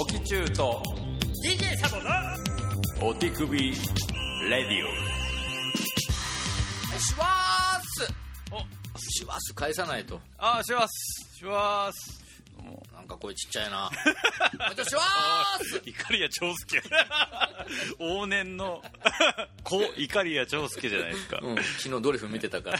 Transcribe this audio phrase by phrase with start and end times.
[0.00, 0.80] おきちゅうと
[1.44, 1.96] DJ サボ
[3.02, 4.82] のお手首レディ
[7.00, 8.14] しわーす。
[8.52, 8.58] お。
[9.00, 10.20] しわす返さないと。
[10.38, 11.36] オあします。
[11.36, 12.22] します。
[12.62, 13.76] もなんか声ちっちゃいな。
[13.80, 13.90] も
[14.70, 14.94] う一度し
[16.12, 16.80] りや長介。
[17.98, 18.80] 往年の。
[19.64, 21.56] 子怒りや長介じゃないですか、うん。
[21.56, 22.78] 昨日ドリフ見てたから。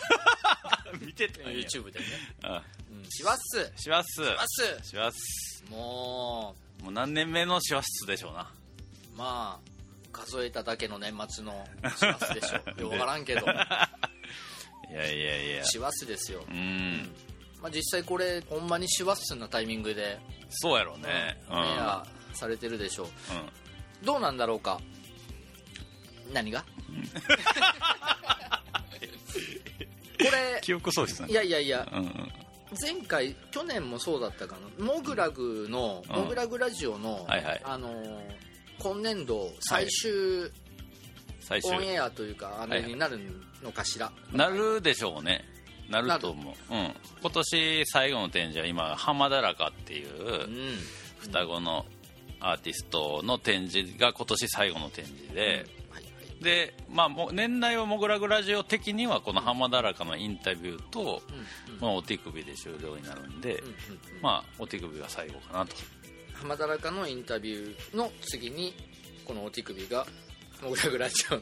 [1.00, 2.06] 見てた YouTube でね、
[2.42, 3.73] あうん、しわっす。
[3.77, 4.23] します。
[4.23, 4.88] しわっす。
[4.88, 5.64] します。
[5.69, 8.42] ももう何年目のしわ室でしょうな。
[8.42, 9.68] うまあ
[10.12, 13.46] 数えただけの年末のしわっすでしょ ようわからんけど。
[14.91, 15.64] いやいやいや。
[15.64, 17.14] しわっすですよ、うん。
[17.60, 20.18] まあ、実際これほんまにしわっすなタイミングで
[20.48, 21.41] そうやろうね。
[21.51, 23.06] オンエアされてるでしょう。
[23.06, 24.06] うん。
[24.06, 24.80] どうなんだろうか。
[26.32, 26.62] 何が？
[26.62, 26.66] こ
[30.18, 31.87] れ 記憶喪失いやいやいや。
[31.92, 32.32] うんうん
[32.80, 34.84] 前回去年もそうだったかな。
[34.84, 36.16] モグラグの、うん。
[36.16, 37.60] モグラグラジオの、はいはい。
[37.65, 38.20] あのー
[38.80, 40.52] 今年度最終
[41.40, 41.76] 最終。
[41.76, 42.82] オンエアというか、あのはい。
[42.82, 43.18] はいになる
[43.62, 45.45] のかしら、なるでしょうね。
[45.90, 50.78] なると思う、うん、今年最後の展示は今浜だらかっていううん。
[51.21, 51.87] 双子の
[52.40, 55.77] アーティストの展示が今年最後の展示で、はいはい
[56.40, 61.80] でまあ年内はモグラグラジオ的にはこの浜だらかのインタビューと、うんうん。
[61.80, 63.76] まあ、お手首で終了になるんで、うんうんうん。
[64.22, 65.75] まあお手首が最後かなと。
[66.34, 68.72] 浜だらかのインタビューの次に
[69.25, 70.06] このお手首が
[70.62, 71.41] モグラジオの。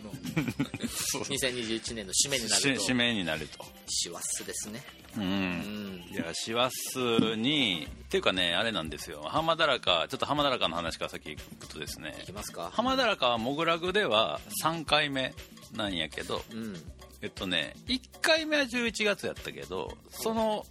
[1.24, 2.80] 2021年の締めになると。
[2.80, 3.64] し締めになると。
[3.88, 4.82] しわっすですね。
[5.16, 5.26] ううん。
[5.26, 9.22] んいや師走にっていうかねあれなんですよ。
[9.22, 12.14] 浜だらかちょっと浜だらかの話から先行くとですね。
[12.22, 12.70] いきますか。
[12.72, 15.34] 浜だらかはモグラグでは3回目
[15.74, 16.76] なんやけどうん。
[17.22, 20.66] えっとね1回目は11月やったけどその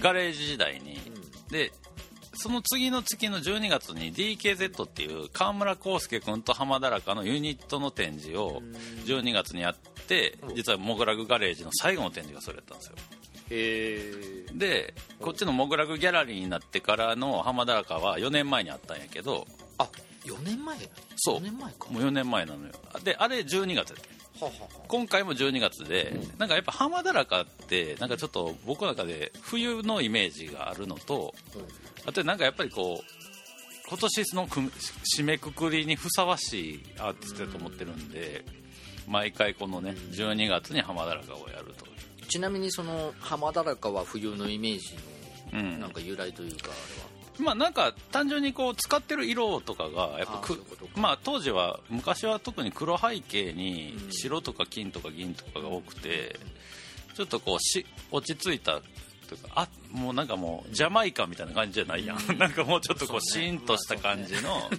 [0.00, 0.98] ガレージ時代に
[1.50, 1.72] で
[2.36, 8.62] その次の月の12月に DKZ っていう川村康介君と浜だらかのユニットの展示を
[9.04, 9.74] 12月にやっ
[10.06, 12.94] て実はモグラグガレージの最後の展示がそれやったんですよ。
[13.48, 19.46] へえでこっちのモグラグギャラリーになってからの浜だらかは4年前にあったんやけど
[19.78, 19.88] あ
[20.24, 20.76] 4年前？
[21.16, 21.36] そう。
[21.38, 21.88] 4年前か。
[21.90, 22.72] もう4年前なのよ。
[23.04, 23.98] であれ12月やっ
[24.38, 24.44] た。
[24.44, 31.34] ははは今回も12月で、なんかやっぱ浜だらかってなんかちょっと僕の中で冬のイメージがあるのと
[32.06, 38.44] あとなんかやっぱりこう今年のく締めくくりにふさわしいアーティストだと思ってるんで
[39.06, 41.86] 毎回このね12月に浜だらかをやると。
[42.28, 44.96] ちなみにその浜だらかは冬のイメージ
[45.52, 45.72] うん。
[45.74, 46.70] のなんか由来というか
[47.38, 50.42] まあなんか単純にこう使ってる色とかがやっぱ
[50.96, 56.36] まあ当時は昔は特に黒背景に白とか金とか銀とかが多くて
[57.14, 58.80] ちょっとこうし落ち着いた
[59.28, 64.70] というかあもうなんかもうジャマイカみたいな感じじゃないやん、なんかもうちょっとこうシーンとした感じの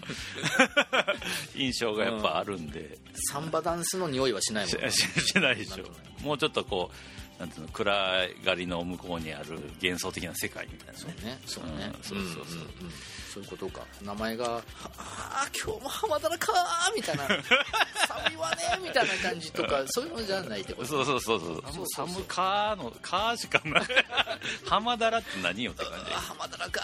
[1.56, 2.96] 印象がやっぱあるんで、あれは
[3.32, 4.92] サンバダンスの匂いはしないもんね。
[4.92, 5.86] ししないでしょ。
[6.24, 6.96] もうちょっとこう
[7.40, 11.40] なんていうの暗がりの向こうにある幻想的な世界みたいなそうね。
[11.46, 11.92] そうね。
[11.96, 12.58] うんそうそうそう。
[12.58, 12.92] んんん
[13.32, 13.82] そういうことか。
[14.02, 14.64] 名前がは
[14.98, 17.28] 「ああ今日も浜だらかー」みたいな
[18.08, 21.62] 「寒いわね」みたいな感じとかそういうのじゃないってことそうそうそうそう。
[21.62, 23.84] そうそう寒かーの、かーしかない。
[24.66, 26.12] 浜だらって何よって感じ。
[26.14, 26.20] あ。
[26.20, 26.82] 浜だらか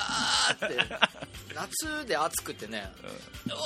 [0.59, 1.23] ーって。
[1.55, 2.91] 夏で暑くてね
[3.45, 3.59] 「うわー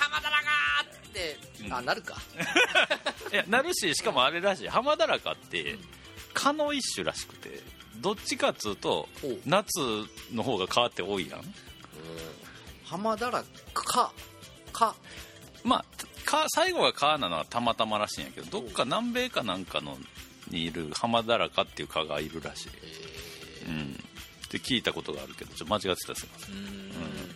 [0.00, 1.38] 浜だらかー」って、
[1.70, 2.16] あなるか。
[3.32, 4.68] いや、なるし、しかもあれらしい。
[4.68, 5.78] 浜だらかって、
[6.36, 7.60] 蚊の一種らしくて、
[7.96, 9.08] どっちかっつうと
[9.46, 9.80] 夏
[10.32, 11.40] の方が蚊って多いやん。
[12.84, 13.42] 浜だら
[13.72, 14.12] か。
[14.72, 14.94] か。
[15.64, 15.84] まあ、
[16.24, 19.96] 蚊、最後が蚊なのはたまたまらしいんやけど、どっか南米かなんかの
[20.50, 22.68] にいる浜だらかっていう蚊がいるらしい。
[23.68, 23.98] うん。
[24.46, 26.54] って聞いたことがあるけど、ちょっと間違ってたらすいません。
[26.54, 27.34] うーん。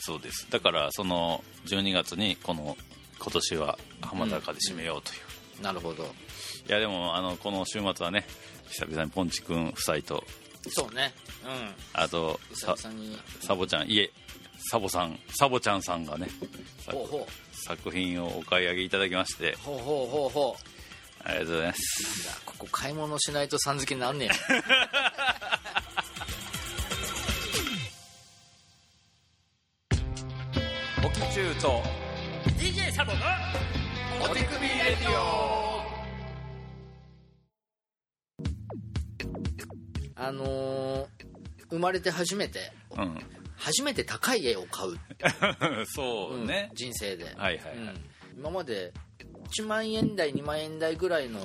[0.00, 0.50] そうです。
[0.50, 2.76] だからその12月にこの
[3.18, 5.16] 今年は浜だらかで締めようとい
[5.60, 6.12] う、なるほど
[6.68, 8.26] いやでもあのこの週末はね
[8.68, 10.22] 久々にポンチ君夫妻と。
[10.70, 11.14] そうね。
[11.44, 11.46] う
[11.94, 12.74] あとんさ
[13.40, 14.10] サボちゃんいえ
[14.70, 16.28] サボさんサボちゃんさんがね
[16.80, 19.52] さほうほ作品をお買い上げいただきまして。
[19.52, 20.62] うほうほうほうほう。
[21.24, 22.22] ありがとうございます。
[22.22, 24.32] いやここ買い物しないとさん付けになんねや
[31.04, 31.82] おきちゅうと。
[32.58, 33.18] DJ サボの
[34.20, 35.77] お手首レディオ
[40.18, 41.06] あのー
[41.70, 43.18] 生まれて初めてうん。
[43.56, 44.96] 初めて高い絵を買う、
[45.86, 47.76] そうね、人生で、はいはいはい。
[47.76, 48.00] うん。
[48.38, 48.92] 今まで
[49.50, 51.40] 1万円台2万円台ぐらいの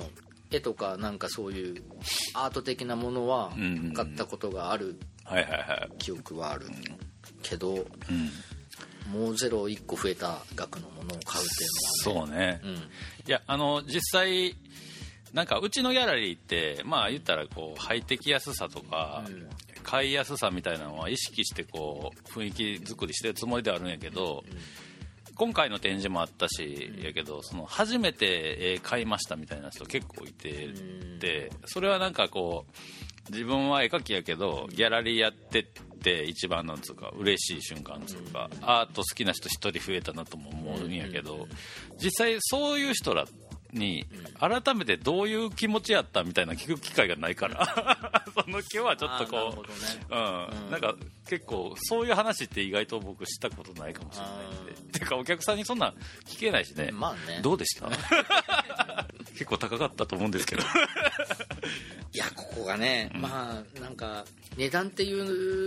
[0.50, 1.82] 絵とかなんかそういう
[2.34, 3.92] アート的なものはうんうんうん。
[3.92, 4.98] 買ったことがある。
[5.24, 5.98] はいはいはい。
[5.98, 6.68] 記憶はある。
[7.42, 8.30] けどうん。
[9.12, 11.66] もうゼロ1個増えた額のものを買うってい
[12.12, 12.74] うのはそうね、うん。
[12.74, 12.80] い
[13.26, 14.56] やあの実際
[15.34, 19.46] なんかうちのギャラリーってまあ言ったらこうハイテキ安さとか、うん。
[19.84, 24.42] 買いやすさみたいなのは意識してこう雰囲気作りしてるつもりではあるんやけど、
[25.34, 30.68] 今回の展示もあったし、やけどその初めて絵買いましたみたいな人結構いて
[31.20, 32.64] てそれはなんかこ
[33.28, 35.64] う自分は絵描きやけどギャラリーやってっ
[36.02, 41.46] て一番なんつうか嬉しい瞬間つうか、アート好きな人一人増えたなとも思うんやけど、
[42.02, 43.26] 実際そういう人ら
[43.74, 44.06] に
[44.38, 47.66] 改めてどういう気持ちやったみたいな聞く機会がないから。
[48.34, 49.68] その今日はちょっとこどね。
[50.10, 50.70] う、うん。
[50.70, 50.94] なんか
[51.28, 54.30] 結構そういう話って意外と僕したことないかもしれな
[54.78, 54.98] いんで。
[54.98, 55.94] てかお客さんにそんなん
[56.26, 57.40] 聞けないしね、まあね。
[57.42, 57.88] どうでした？
[59.34, 60.62] 結構高かったと思うんですけど。
[60.62, 64.24] いやここがね、まあなんか
[64.56, 65.12] 値段ってい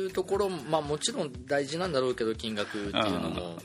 [0.06, 3.59] うところまあもちろん大事なんだろうけど金額っていうのも、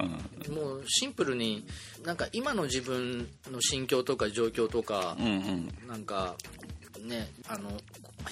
[0.51, 1.65] もうシンプルに
[2.05, 5.89] なんか今の自分の心境とか状況とかう、んうん。
[5.89, 6.37] なんか
[7.05, 7.71] ねあの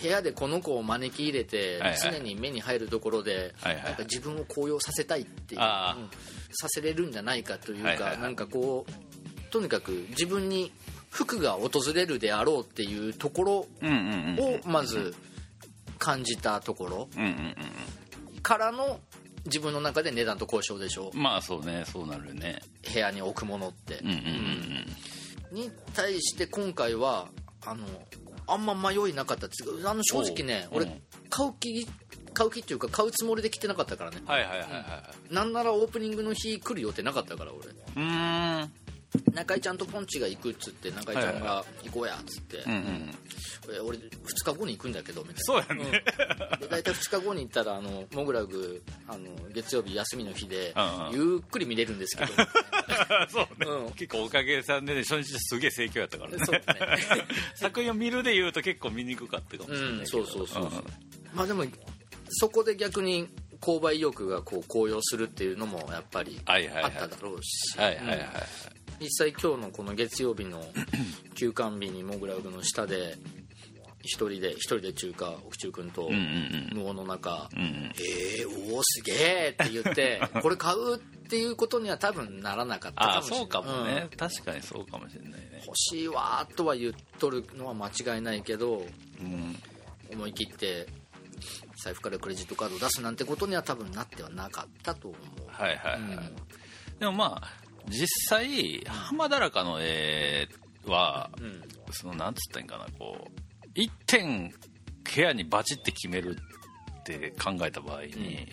[0.01, 1.99] 部屋でこの子を招き入れて、はいはい。
[1.99, 3.85] 常に目に入るところで、はいはい。
[3.85, 5.67] なんか自分を高揚させたいっていう、うん
[6.53, 8.19] させれるんじゃないかというか、はいはいはい。
[8.23, 10.73] なんかこうとにかく自分に
[11.09, 13.67] 服が訪れるであろうっていうところを
[14.65, 15.15] まず
[15.99, 17.55] 感じたところうんうん。
[18.43, 18.99] からの
[19.47, 21.11] 自分の中で値段と交渉でしょ。
[21.15, 22.61] うんまあそうねそうなるね。
[22.93, 24.87] 部屋に置くものって、うんうんうん
[25.53, 27.29] に対して今回は
[27.67, 27.85] あの
[28.47, 31.03] あんま迷いなかったですあの正直ね俺おううん。
[31.29, 31.87] 買う気
[32.33, 34.19] 買う気っていうか買うつもりで来てなかったからね。
[34.27, 35.35] はいはいはいはいはい。
[35.35, 37.67] なんならオープニングの日来る予定なかったから俺。
[37.67, 38.73] うーん
[39.33, 43.11] 中井ちゃんとポンチが行くっつって中井ちゃんが行こうやっつって、うんうん
[43.73, 44.09] え俺2
[44.43, 45.43] 日後に行くんだけどみたいな。
[45.43, 46.03] そうやね。
[46.61, 50.75] で大体2日後に行ったらあのモグラグあの月曜日休みの日で
[51.13, 52.33] うんゆっくり見れるんですけど。
[53.29, 53.93] そうね、うん。
[53.93, 56.39] 結構おかげさんでね初日すげえ盛況やったからね。
[56.45, 56.65] そうね。
[57.55, 60.65] 作品を見るで言うと結構見にくかったかもしれないうんそうそうそう。
[60.65, 60.71] うん
[61.35, 61.65] まあでも
[62.31, 63.29] そこで逆に
[63.61, 66.85] 購買意欲がこう高揚するっていうのもやっぱりはいはいはい。
[66.85, 68.19] あっただろうし、はいはいはい。
[68.19, 68.25] うん
[69.01, 70.63] 実際今日のこの月曜日の
[71.35, 73.17] 休館日にモグラグの下で
[74.03, 76.11] 一人で一人で中華奥中君と
[76.73, 80.97] 無音の中うんうん「えー、おおすげえ!」って言って これ買う？
[80.97, 80.99] っ
[81.31, 83.39] ていうことには多分ならなかったかもしれない。
[83.39, 84.17] そうかもね、うん。
[84.19, 85.63] 確かにそうかもしれないね。
[85.65, 88.85] 欲しいわーとは言っとるのは間違いないけど
[89.21, 89.57] うん。
[90.13, 90.89] 思い切って
[91.85, 95.47] 財布からクレジットカードを出すなんてことには多分なってはなかったと思う。
[95.49, 96.37] はいはいはい、うん。
[96.99, 100.49] でもまあ実際浜だらかの絵
[100.87, 101.63] は、うん。
[101.93, 103.31] そのなんつったんかなこう
[103.75, 104.53] 一点
[105.15, 106.37] 部屋にバチって決める
[107.01, 108.47] って考えた場合に、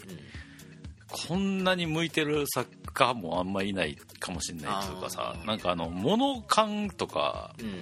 [1.07, 7.73] こんなに向いてる作家もあんまいないかもしれないっていうかさなんかあの物感とかうんうん。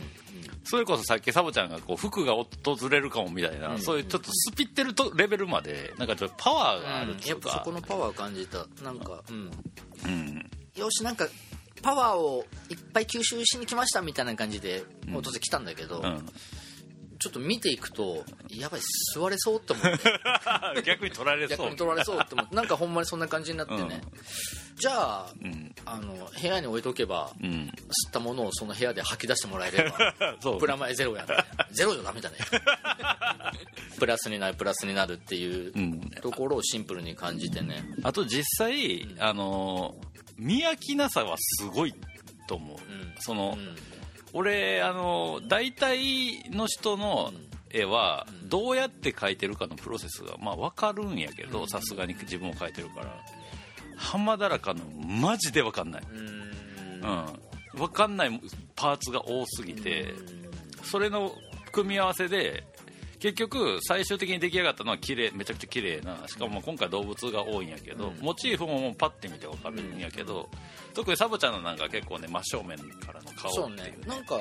[0.66, 2.46] それこそさっきサボちゃんがこう服が訪
[2.90, 9.52] れるかもみたいな、うんそういうちょっとスピってるとレベルまでなんかちょっとパワーがあるっうんやっぱそていうかこのパワーを感じたなんか、うん、
[10.06, 11.28] うんよしなんか
[11.82, 16.26] パワーをいっぱい吸収しに来ましたみたいな感じで訪れ来たんだけど、うん。
[17.18, 18.82] ちょっと見ていくとやばい
[19.16, 20.20] 座れそうって思って。
[20.84, 21.58] 逆に取られそう。
[21.58, 22.56] 逆に取られそうって思って。
[22.56, 24.02] なんかほんまにそんな感じになってね、
[24.76, 25.76] じゃあうん。
[25.86, 27.48] あの部屋に置いとけばうん。
[27.48, 31.28] 吸ったものをその部屋で吐き出してもらえれば プラマイゼロやん
[31.72, 32.38] ゼロじゃダメだね。
[33.98, 36.00] プラスになるプラスになるっていううん。
[36.22, 37.86] ところをシンプルに感じてね。
[38.04, 41.94] あと実際あの見飽きなさはすごい
[42.48, 42.80] と思う、ん。
[43.20, 43.76] その、うん。
[44.34, 47.32] 俺あの大体の人の
[47.72, 53.18] 絵はどうやって描いてるかのプロセスがまあ分かるんやけどさすがに自分も描いてるから
[53.96, 56.20] 浜だらかのマジで分かんない、うん。
[56.20, 58.42] うん、分かんない
[58.76, 60.14] パーツが多すぎて
[60.84, 61.32] それの
[61.72, 62.66] 組み合わせで
[63.26, 70.48] 結局最終的に出来上がったのは綺麗めちゃくちゃ綺麗なしかも今回動物が多いんやけど、モチーフももうパッて見て分かるんやけど、
[70.94, 74.06] 特にサボちゃんのなんか結構ね真正面からの顔そうっていうね。
[74.06, 74.40] なんか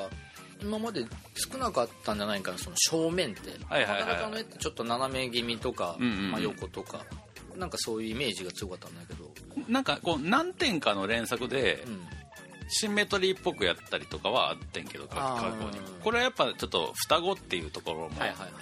[0.60, 1.02] 今まで
[1.34, 3.52] 少なかったんじゃないかなその正面って。
[3.70, 6.30] はいはいはいなかなかの絵ってちょっと斜め気味とか、うんうんうん。
[6.32, 7.06] まあ、横とか。
[7.56, 9.30] なんかそういうイメージが強かったんだけど、
[9.66, 12.00] なんかこう何点かの連作でうん
[12.68, 15.78] シンメトリーっぽくやったりとかはあってんけど過去に。
[16.02, 18.11] これはやっぱちょっと双子っていうところも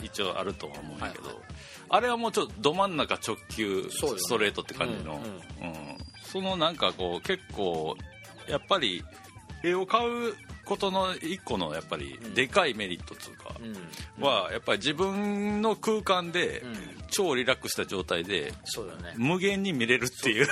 [0.02, 1.44] 一応あるとは思うんやけど、はいはい。
[1.90, 5.20] あれはもうちょっとど真ん中直球ストレートって感じの、
[5.60, 5.98] うんうん。
[6.22, 7.96] そのなんかこう結構
[8.48, 9.04] やっぱり
[9.62, 13.54] 絵を買うことの一個のやっぱりでかいメリットっていうか、
[14.18, 14.24] うん。
[14.24, 17.02] はやっぱり自分の空間でうん。
[17.12, 18.54] 超リラックスした状態で
[19.16, 20.46] 無限に見れるっていう。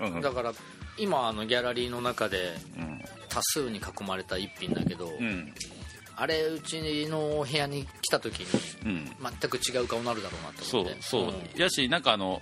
[0.00, 0.18] う。
[0.18, 0.52] ん だから
[0.98, 3.00] 今あのギャラリーの中でうん。
[3.28, 5.52] 多数に囲まれた一品だけど、うん。
[6.16, 8.46] あれうちの部屋に来た時に
[8.84, 9.04] うん。
[9.40, 11.02] 全く違う顔になるだろうなとそう思って。
[11.02, 11.20] そ
[11.58, 12.40] う、やしなんかあの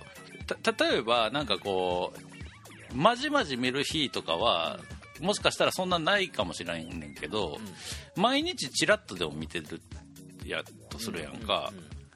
[0.61, 2.13] た例えばなんかこ
[2.91, 4.79] うまじまじ見る日とかは
[5.19, 7.57] もしかしたらそんなないかもしれんねんけど、
[8.15, 9.81] 毎日チラッとでも見てる
[10.45, 11.71] やとするやんか、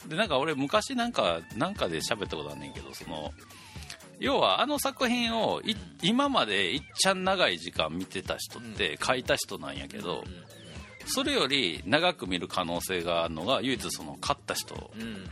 [0.08, 3.32] でなんか俺昔なんかなんかで喋ったことあんねんけどその
[4.20, 10.24] 要はあの作品をい今までいっちゃん長い時間見てた人って書いた人なんやけど、
[11.06, 14.92] それより長く見る可能性があるのが唯一その勝った人。
[14.96, 15.08] うんうん。
[15.10, 15.24] うん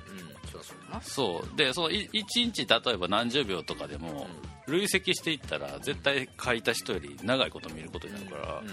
[1.01, 1.58] そう。
[1.58, 4.27] でその1日例えば何十秒とかでも
[4.68, 8.63] 累積していったら絶対書いた人より長いこと見ることになるから、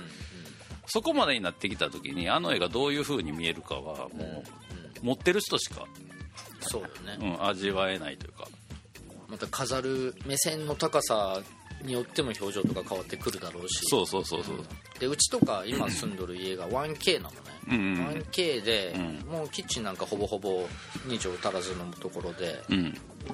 [0.86, 4.44] そこまでになってきた時にあの絵がどういう風に見えるかはも
[5.02, 5.86] う持ってる人しか、
[6.60, 8.48] そうだよね、うん、味わえないというか
[9.32, 11.40] また飾る目線の高さ
[11.82, 13.80] によっても表情とか変わってくるだろうし。
[13.86, 14.56] そうそうそうそう。
[15.00, 17.36] でうちとか今住んどる家が 1K なのね、
[17.68, 19.32] うんうん 1K で、うん。
[19.32, 20.66] もうキッチンなんかほぼほぼ
[21.08, 22.84] 2畳足らずのところで、うん。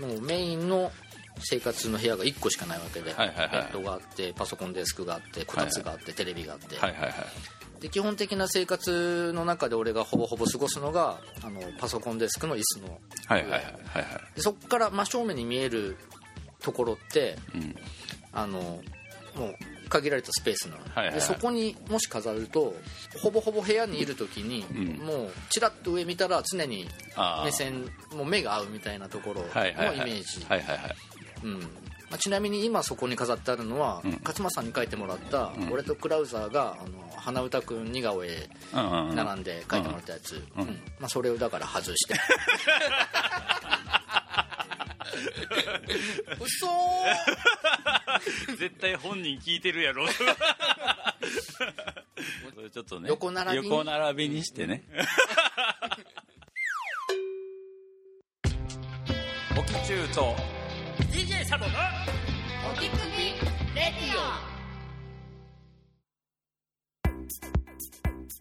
[0.00, 0.92] もうメインの
[1.40, 3.50] 生活の部屋が1個しかないわけで、はいはいはい。
[3.50, 7.12] ベッドがあってパソコンデスクがあってこたつがあって、テレビがあって、はいはいはい
[7.80, 13.00] で基本的な生活の中で俺がほぼほぼ過ごすのがあのパソコンデスクの椅子の。
[13.26, 14.04] はいはいはいはいはい。
[14.34, 15.96] でそこから真正面に見える
[16.60, 17.74] ところってうん。
[18.32, 18.80] あの
[19.34, 19.54] もう
[19.88, 21.14] 限られたスペースなの、はいはいはい。
[21.14, 22.74] でそこにもし飾ると
[23.22, 25.06] ほぼほぼ部屋にいる時に、うん。
[25.06, 26.86] もうチラッと上見たら常に
[27.44, 30.44] 目線もう目が合うみたいなところのイメージ、
[32.10, 34.20] まあ、ちなみに今そこに飾ってあるのは、うん。
[34.24, 39.16] 勝間さんに書いてもらった、俺とクラウザーがあの花歌くん似顔絵うんうんうん。
[39.16, 40.64] 並んで書いてもらったやつ、うん
[40.98, 42.14] まあ、それをだから外して。
[46.40, 46.66] 嘘
[48.56, 50.06] 絶対本人聞いてるやろ。
[50.08, 50.22] そ
[52.62, 53.10] れちょっとね。
[53.10, 53.68] 横並びに。
[53.68, 54.84] 横並びにしてね。
[59.58, 60.34] おきちゅうと。
[61.10, 61.72] DJ サボの
[62.72, 63.17] おきくび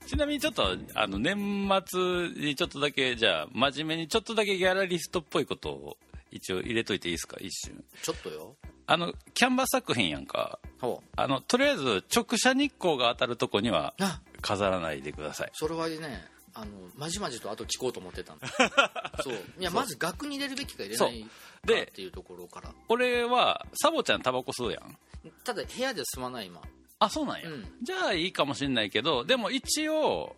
[0.08, 5.98] ちなみにちょっとあの年末にちょっとだけじゃあ真面目にちょっとだけギャラリストっぽいことを
[6.32, 7.38] 一応入れといていいですか？
[7.40, 7.84] 一瞬。
[8.02, 8.56] オちょっとよ。
[8.90, 10.60] あのキャンバス作品やんか。
[10.80, 11.10] ほう。
[11.16, 14.22] あのとりあえず直射日光が当たるとこにはあ。
[14.42, 15.50] 飾らないでください。
[15.54, 15.98] それはね
[16.54, 18.40] あのまじまじとあと聞こうと思ってたの
[19.24, 19.36] そう。
[19.60, 21.26] いやまず額に入れるべきか入れない
[21.66, 22.74] でっていうところから。
[22.88, 24.98] 俺はサボちゃんタバコ吸うやん。
[25.44, 26.62] ただ部屋で吸わない今
[27.00, 27.66] あそうなんや、うん。
[27.82, 30.36] じゃあいいかもしれないけどでも一応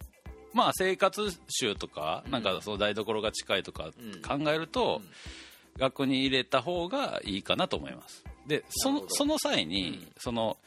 [0.54, 4.44] まあ生活習とか、なんかその台所が近いとかうん。
[4.44, 5.02] 考えると、
[5.78, 8.24] 額に入れた方がいいかなと思います。
[8.48, 10.58] でそのその際に、その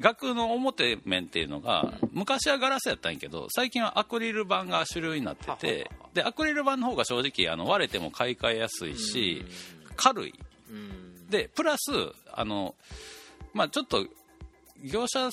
[0.00, 9.44] 額の表面っていうのが、昔はガラスやったんやけど最近はアクリル板が主流になっててでアクリル板の方が正直あの割れても買い替えやすいし、
[9.94, 10.34] 軽い
[10.70, 11.30] うん。
[11.30, 11.92] でプラス
[12.32, 12.74] あの
[13.52, 14.04] まあちょっと
[14.84, 15.30] 業者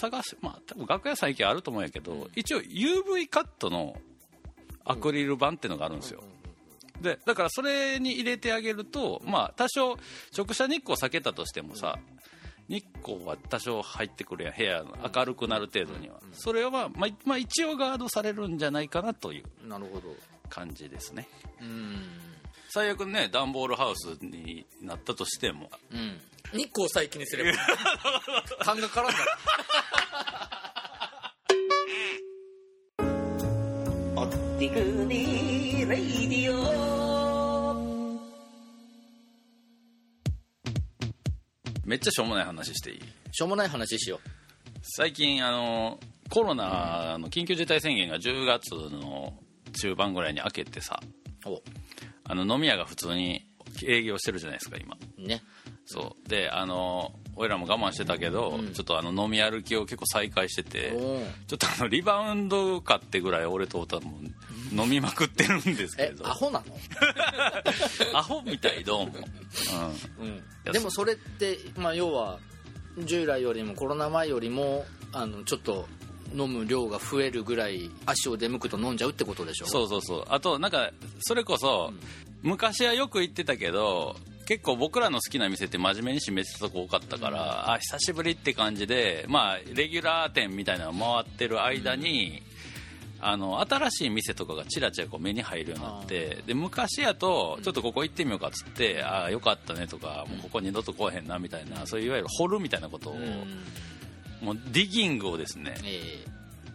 [0.00, 3.96] 探しまあ多分楽屋最近あると思うんやけど、一応 UV カットの
[4.84, 6.22] アクリル板っていうのがあるんですよ、
[7.00, 9.98] でだからそれに入れてあげると、まあ多少
[10.36, 11.98] 直射日光避けたとしてもさ
[12.68, 19.44] 日光は多少入ってくるやん部屋の明るくなる程度には、それは、まあ、まあ一応ガードされるんじゃないかなという
[20.50, 21.28] 感じですね。
[21.60, 21.96] うん。
[22.70, 26.20] 最悪ね段ボールハウスになったとしてもうん
[26.52, 27.58] 日光最近にすれば。
[28.64, 29.14] 勘が絡んだ。
[34.16, 36.88] おってくにレイディオ。
[41.84, 43.00] めっちゃしょうもない話していい？
[43.32, 44.20] しょうもない話しよ
[44.82, 49.32] 最近あのコロナの緊急事態宣言が10月の
[49.80, 51.00] 中盤ぐらいに明けてさ
[52.24, 53.46] あの飲み屋が普通に
[53.86, 54.96] 営業してるじゃないですか今。
[55.18, 55.42] ね。
[55.86, 56.28] そう。
[56.28, 60.90] であの俺らも我慢してたけど、ちょっとあの飲み歩きを結構再開してて
[61.46, 64.18] ちょっとあのリバウンドかってぐらい俺と太田も
[64.84, 66.76] 飲みまくってるんですけえどアホなの？
[68.18, 69.12] アホみたいどうも、
[70.66, 70.72] うん。
[70.72, 72.38] でもそれって、まあ、要は
[73.04, 75.88] 従来よりもコロナ前よりもあのちょっと
[76.34, 79.66] 飲む量が増えるぐらい足を出向くと飲んじゃうってことでしょ？
[79.66, 80.24] そうそうそう。
[80.28, 81.92] あとなんかそれこそ、
[82.48, 92.42] 昔はよく言ってたけど結構僕らの好きな店って真面目に示してたとこ多かったから、あ久しぶりって感じでまあレギュラー店みたいなの回ってる間に、
[93.20, 103.26] あの新しい店とかがちらちらこう目に入るようになってで昔やとちょっとここ行ってみようかっつって、ああよかったねとかもうここ二度と来へんなみたいなそういういわゆる掘るみたいなことを、うん。
[104.40, 106.24] もうディギングをですねえ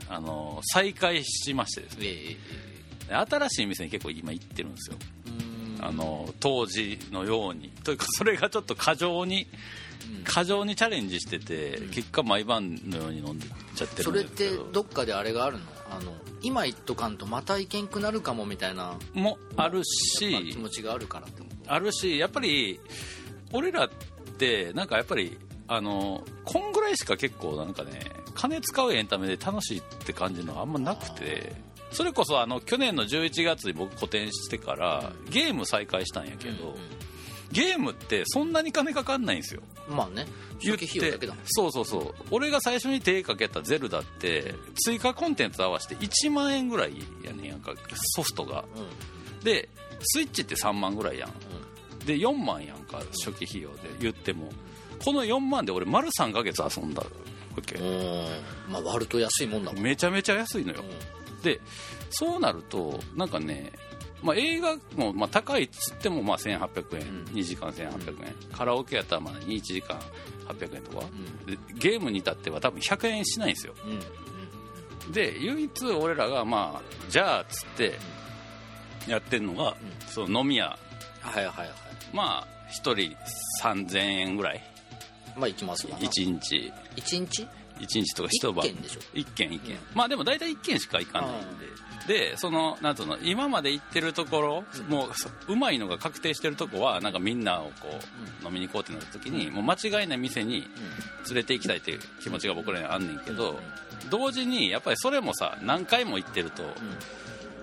[0.10, 2.06] あの再開しましてですね。
[2.06, 2.64] えええ
[3.10, 4.98] で新しい店に結構今行ってるんですよ。
[5.28, 5.53] うん
[5.86, 7.70] あの当時のように。
[7.84, 9.48] というかそれがちょっと過剰に
[10.24, 15.64] 過剰にチャレンジしてて、結果毎晩のように飲んでちゃってるそれってどどっかであれがあるの？
[15.92, 16.12] あの
[16.42, 22.80] 今言っとかんとまた行けんくなるかもみたいなもあるまあし気持ちがあるからってあるしやっぱり
[23.52, 23.90] 俺らっ
[24.38, 25.38] てなんかやっぱり
[25.68, 28.02] あのこんぐらいしか結構なんかね
[28.34, 31.54] 金使うエンタメで楽しいって感じのあんまなくて
[31.94, 36.76] それこそあの去年の11月に僕個展してからゲーム再開したんやけど、
[37.52, 39.62] ゲームってそんなに金かかんないんですよ。
[39.88, 40.26] まあね。
[40.60, 42.14] 言初期費用だけだそうそうそう。
[42.32, 47.74] 俺が最初に手かけた「ゼルダ」って追加コンテンツ合わせて1万円ぐらいやねんやんか
[48.16, 48.66] ソフトが。
[48.76, 49.44] うん。
[49.44, 49.70] で
[50.02, 52.06] スイッチって3万ぐらいやん。
[52.06, 54.50] で4万やんか初期費用で言っても。
[55.04, 57.08] この4万で俺丸3ヶ月遊んだわ
[57.66, 57.76] け。
[57.76, 57.86] うん。
[57.86, 58.26] うん
[58.70, 59.84] まあ割ると安いもんだもん。
[59.84, 60.84] めちゃめちゃ安いのよ
[61.44, 61.62] で
[62.10, 63.72] そうなるとなんかね
[64.24, 67.24] まあ、映画もまあ高いっつってもまあ1800円、うん。
[67.34, 70.00] 2時間1800円、カラオケやったらまあ1時間
[70.48, 71.06] 800円とか、
[71.46, 73.74] うでゲームに至っては多分100円しないんですよ。
[73.84, 74.00] うん。
[75.08, 75.12] うん。
[75.12, 78.00] で唯一俺らがまあじゃあっつって
[79.08, 79.76] やってるのが、
[80.08, 80.78] その飲み屋。
[81.20, 81.70] はいはいはい。
[82.14, 83.18] まあ1人
[83.62, 84.64] 3000円ぐらい。
[85.36, 86.08] まあ行きますわな。
[86.08, 86.72] 1日。
[86.96, 87.46] 一日？
[87.80, 88.66] 1日とか一晩。
[88.66, 91.74] 一軒でしょ？1軒1軒、まあでも大体1軒しか行かないんで。
[92.08, 97.98] でそのなんつうの今まで行ってるところ、もううまいのが確定してるとこはなんかみんなをこ
[98.44, 100.68] う、飲みに行こうってなった時に、もう間違いない店に
[101.28, 103.58] 連れて行きたいっていう気持ちが僕らにあんねんけど、
[104.10, 106.64] 同時にやっぱりそれもさ何回も行ってると、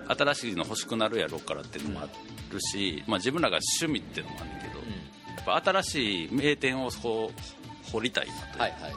[0.08, 2.08] 新しいの欲しくなるやろうからっていうのもあ
[2.50, 8.88] るし、まあ、自分らが趣味っていうのもあるんだけど、やっぱ新しい名店をこう掘りたいなと、はいはいは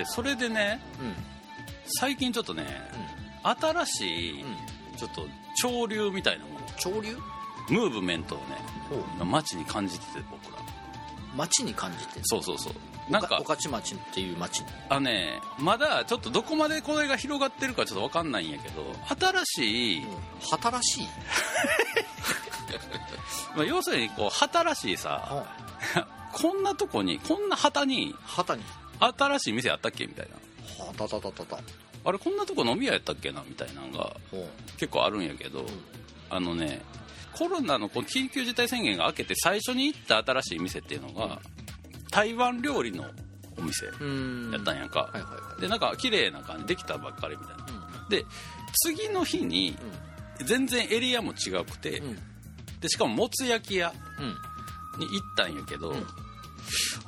[0.00, 1.14] でそれでねいうん。
[1.98, 2.64] 最近ちょっとね、
[3.42, 4.44] 新しい
[4.96, 7.16] ちょっと潮流みたいなもの潮流？
[7.68, 8.44] ムーブメントをね
[9.24, 10.58] 街に感じてて僕ら。
[11.36, 12.20] 町に感じて？
[12.24, 12.74] そうそうそう。
[13.12, 18.94] なんか御徒町っていう町にあのねまだちょっとどこまでこれが広がってるかちょっと分かんないんやけど
[19.44, 20.06] 新しい、
[20.48, 21.08] 旗らしい？
[23.56, 25.44] まあ、要するにこう旗らしいさ
[26.32, 28.62] こんなとこにこんな旗に旗に
[29.00, 30.36] 新しい店あったっけみたいな。
[30.84, 31.58] 旗たたたた
[32.04, 34.16] あれこんなとこ飲み屋やったっけなみたいなのが
[34.78, 35.66] 結構あるんやけど、
[36.30, 36.80] あのね
[37.36, 41.40] コロナのこの緊急事態宣言が明けて最初に行った新しい店っていうのが、
[42.10, 43.04] 台湾料理の
[43.58, 44.50] お店うん。
[44.52, 45.60] やったんやんか、はいはいはい。
[45.60, 47.64] でなんか綺麗な感じできたばっかりみたいな、
[48.08, 48.24] で
[48.86, 49.76] 次の日に
[50.44, 52.18] 全然エリアも違くて、うん。
[52.80, 54.36] でしかももつ焼き屋うん。
[54.98, 55.94] に行ったんやけど、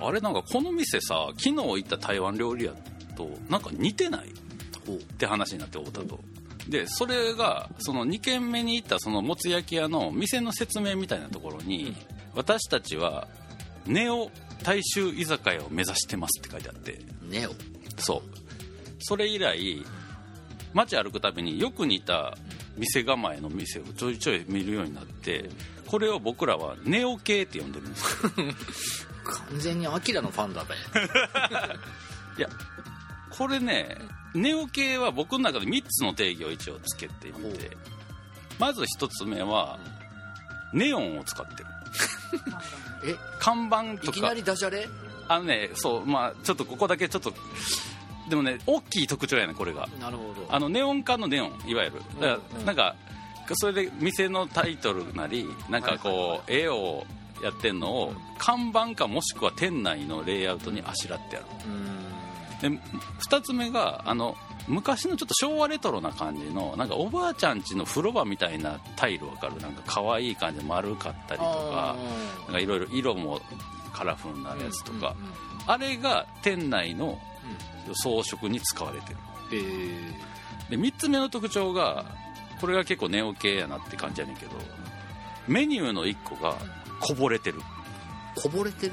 [0.01, 2.73] あれなんかこの店さ昨日行った台湾料理屋
[3.17, 4.29] となんか似てない？
[4.29, 6.21] って話になって太田と。
[6.69, 11.95] でそれがその2軒目に行ったそのもつ焼き屋の店の説明みたいなところに、
[12.35, 13.29] 私たちは
[13.87, 14.31] ネオ
[14.63, 17.01] 大衆居酒屋を目指してますって書いてあって。
[17.29, 17.51] ネオ？
[17.99, 18.23] そう。
[19.01, 19.85] それ以来
[20.75, 22.37] 街歩くたびによく似た
[22.77, 25.51] 店構えの店をちょいちょい見るようになって
[25.87, 28.31] これを僕らはネオ系って呼んでるんですよ
[29.25, 30.75] 完全にアキラのファンだべ。
[32.39, 32.49] いや
[33.31, 33.99] これね
[34.35, 37.77] ネオ系は僕の中で3つの定義を一応つけてみて
[38.59, 39.79] まず1つ目は
[40.73, 41.69] ネオンを使ってる。
[43.13, 43.17] え？
[43.39, 44.19] 看板とか。
[44.19, 44.89] いきなりダジャレ？
[45.29, 47.35] あのねそうまあちょっとここだけちょっと
[48.29, 49.89] でもね大きい特徴やねこれが。
[50.01, 50.47] なるほど。
[50.51, 52.01] あのネオン化のネオンいわゆる。
[52.21, 52.67] だからうん。
[52.67, 52.95] なんか
[53.55, 57.05] それで店のタイトルなりなんかこう絵を
[57.43, 61.47] やってんのを看板かもしくは店内のレイアウトにあしらってある。
[61.67, 62.03] うん
[62.63, 62.69] で
[63.29, 64.37] 2つ目があの
[64.69, 69.61] 昔のちょっと昭和レトロな感じのなんかおばあちゃん家の風呂場みたいなタイルわかる？
[69.61, 71.97] なんか可愛い感じで丸かったりとか
[72.45, 73.41] なんかいろいろ色も
[73.93, 75.17] カラフルなやつとか、
[75.67, 77.19] あれが店内の
[77.95, 79.17] 装飾に使われてる。
[79.53, 80.71] えー。
[80.71, 82.05] で3つ目の特徴が
[82.61, 84.53] これが結構ネオ系やなって感じやねんけど
[85.49, 86.55] メニューの1個が
[87.03, 87.61] こぼれてる。
[88.37, 88.93] こぼれてる？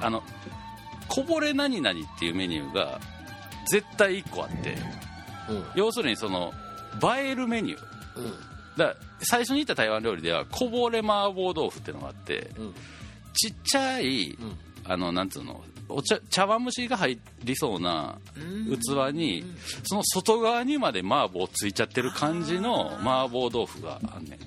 [0.00, 0.22] あの
[1.08, 3.00] こぼれ何々っていうメニューが
[3.70, 4.76] 絶対1個あって。
[5.48, 5.64] うん。
[5.76, 6.52] 要するにその
[7.18, 7.80] 映えるメニュー。
[8.16, 8.32] うん。
[8.76, 12.74] だ最初に言った台湾料理ではこぼれ麻婆豆腐っていうのがあってうん。
[13.34, 14.38] ちっちゃい、
[14.84, 19.44] あのなんつうのお茶茶碗蒸しが入りそうな器に、
[19.84, 24.38] その外側にまで麻婆ついちゃってる感じの麻婆豆腐があんね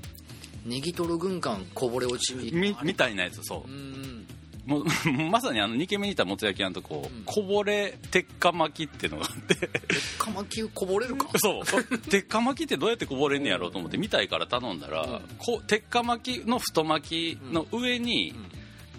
[0.67, 3.71] ネギトロ軍艦こぼれ落ちんみみたいなやつそう。
[3.71, 4.27] うん
[4.65, 4.85] もう
[5.31, 9.69] まさにあの2軒目にいたもつ焼き屋のとこ、こぼれ鉄火巻きっていうのがあって。
[10.17, 11.29] カマキこぼれるか？
[11.39, 11.97] そう。
[12.09, 18.35] 鉄火巻きってどうやってこぼれんねやろうと思って見たいから頼んだら、こう鉄火巻きの太巻きの上に、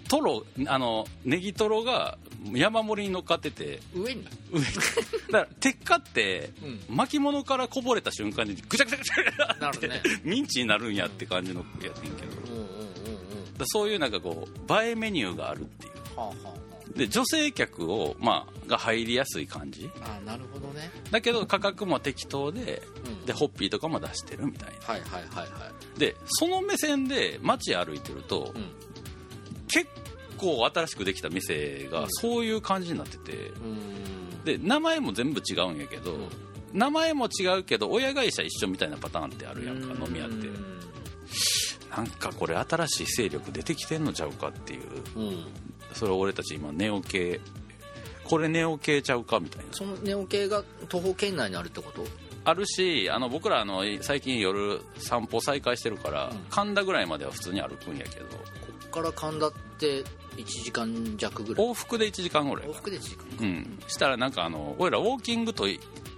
[0.09, 2.17] トロあのネギトロが
[2.53, 3.79] 山盛りに乗っかってて。
[3.93, 4.27] 上に？
[4.51, 4.59] 上。
[4.59, 6.49] にだから鉄火って、
[6.89, 10.01] 巻物からこぼれた瞬間にぐちゃぐちゃぐちゃって、なるね。
[10.23, 12.51] ミンチになるんやって感じのやつねんけど。
[12.51, 13.57] うんうんうんうん。
[13.57, 16.19] らそういうなんかこう映えメニューがあるっていう。
[16.19, 16.33] はあは
[16.95, 19.87] で女性客を、まあ、が入りやすい感じ。
[20.01, 20.89] ああなるほどね。
[21.11, 23.25] だけど価格も適当で,、うん。
[23.25, 24.87] でホッピーとかも出してるみたいな。
[24.87, 25.99] はいはいはいはい。
[25.99, 28.71] でその目線で街歩いてると、うん
[29.71, 29.87] 結
[30.37, 34.43] 構新しくできた店がそういう感じになってて、うん。
[34.43, 36.17] で名前も全部違うんやけど、
[36.73, 40.47] 名前も違うけど親会社一緒みたいなパターンってあるやんか飲み屋って。
[41.95, 44.81] なんかこれ新しい勢力出てきてんのちゃうかっていう。
[45.15, 45.27] うん。
[45.29, 45.45] うん
[45.91, 47.41] それ俺たち今ネオ系
[48.23, 49.73] これネオ系ちゃうかみたいな。
[49.73, 52.05] そのネオ系が徒歩圏内にあるってこと？
[52.45, 58.25] あるしあの僕らあの最近夜散歩再開してるから、神田ぐらいまでは普通に歩くんやけど
[58.89, 60.03] から神田って
[60.37, 61.65] 1時間弱ぐらい。
[61.67, 63.25] 往復で1時間ぐらい往復で1時間。
[63.41, 63.79] うん。
[63.87, 65.67] したらなんかあの俺らウォーキングと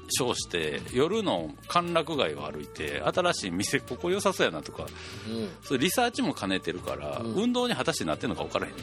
[0.09, 4.85] 称して夜の歓楽街を歩いて新しい店ここ良さそうやなとか
[5.29, 5.37] うん。
[5.37, 8.73] うんそリサーチも兼ねてるから、運動に果たしてなってるのか分からへん。
[8.73, 8.79] そ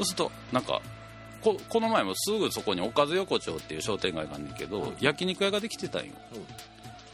[0.00, 0.80] うするとなんか
[1.42, 6.12] ここの前もすぐそこにおかず横丁っていう商店街があるんだけど、焼肉屋ができてたんよ、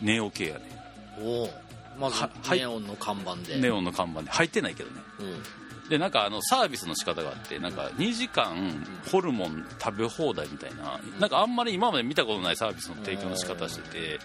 [0.03, 0.61] ネオ系やね
[1.19, 1.51] おお
[1.99, 2.59] まずははい。
[2.59, 3.61] ネオンの看板で。
[3.61, 4.31] ネオンの看板で。
[4.31, 5.03] 入ってないけどね。
[5.21, 5.43] うん。
[5.89, 11.01] でなんかあのサービスの仕方があってなんか2時間ホルモン食べ放題みたいな。
[11.19, 14.19] なんかあんまり今まで見たことないサービスの提供の仕方してて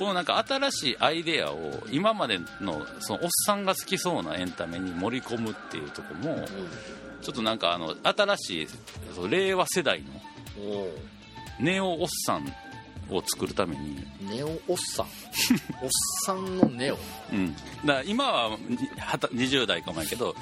[0.00, 6.44] このなんか新しいアイデアを今までのそのおっさんが好きそうなエンタメに盛り込むっていうとこも
[7.20, 10.08] ちょっとなんかあの新しい令和世代の
[11.60, 12.46] ネオおっさん
[13.16, 15.06] を作るために、ネオおっさん。
[15.82, 15.90] おっ
[16.24, 16.98] さんのネオ。
[17.32, 20.34] うん、だ今はにはた20代かもやけど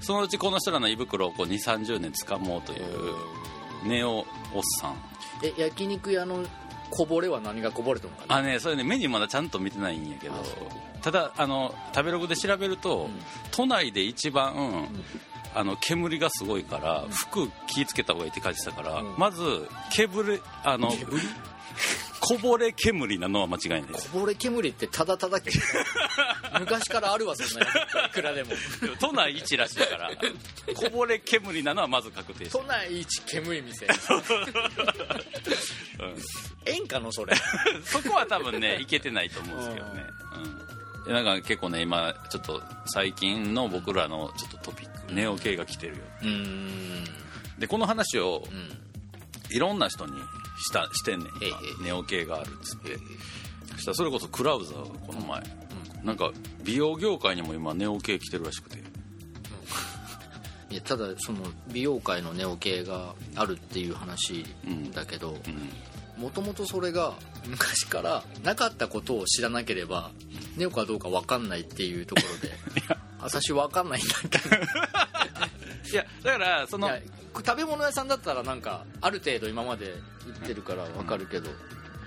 [0.00, 3.14] そのうちこの人らの胃袋をこう2 3 0年掴もうという
[3.84, 4.96] ネオおっさん。
[5.42, 6.44] え焼肉屋の
[6.90, 10.34] こぼれは何がこぼれたのかなあねそれねメニューまだちゃんと見てないんやけど
[11.02, 13.08] ただあの食べログで調べると、
[13.50, 14.88] 都内で一番、
[15.54, 20.90] あの煙がすごいから、服気ぃつけた方がいいって書いてたから、まず煙あの
[22.20, 25.38] こぼれ煙なのは間違いないこぼれ煙ってただただ
[26.60, 28.10] 昔からあるわそんなやつ。
[28.10, 28.50] いくらでも。
[29.00, 30.10] 都内一らしいから
[30.74, 33.86] こぼれ煙なのはまず確定して都内一煙い店
[36.66, 36.86] ええん。
[36.86, 37.34] かのそれ。
[37.84, 40.06] そこは多分ねいけてないと思うんですけどね、
[41.06, 46.02] うん、なんか結構ね今ちょっと最近の僕らのちょっとトピックネオ系が来てるよ
[47.58, 48.87] でこの話をうん
[49.50, 50.12] いろんな人に
[50.58, 52.98] したしてんねんネオ系があるっつって。
[53.76, 55.42] そしたらそれこそクラウザーがこの前、
[56.02, 56.32] なんか
[56.64, 58.78] 美容業界にも今ネオ系来てるらしくて。
[60.70, 64.44] いやただその美容界のネオ系があるっていう話
[64.92, 66.22] だけどうん。
[66.22, 67.14] もともとそれが
[67.46, 70.10] 昔からなかったことを知らなければ
[70.56, 72.54] ネオかどうか分かんないっていうところで。
[73.20, 74.56] 私分かんないんだけど。
[75.90, 76.90] いやだからその
[77.44, 79.94] 食べ物屋さんだったらなんかある程度今まで
[80.26, 81.50] 言ってるから分かるけど、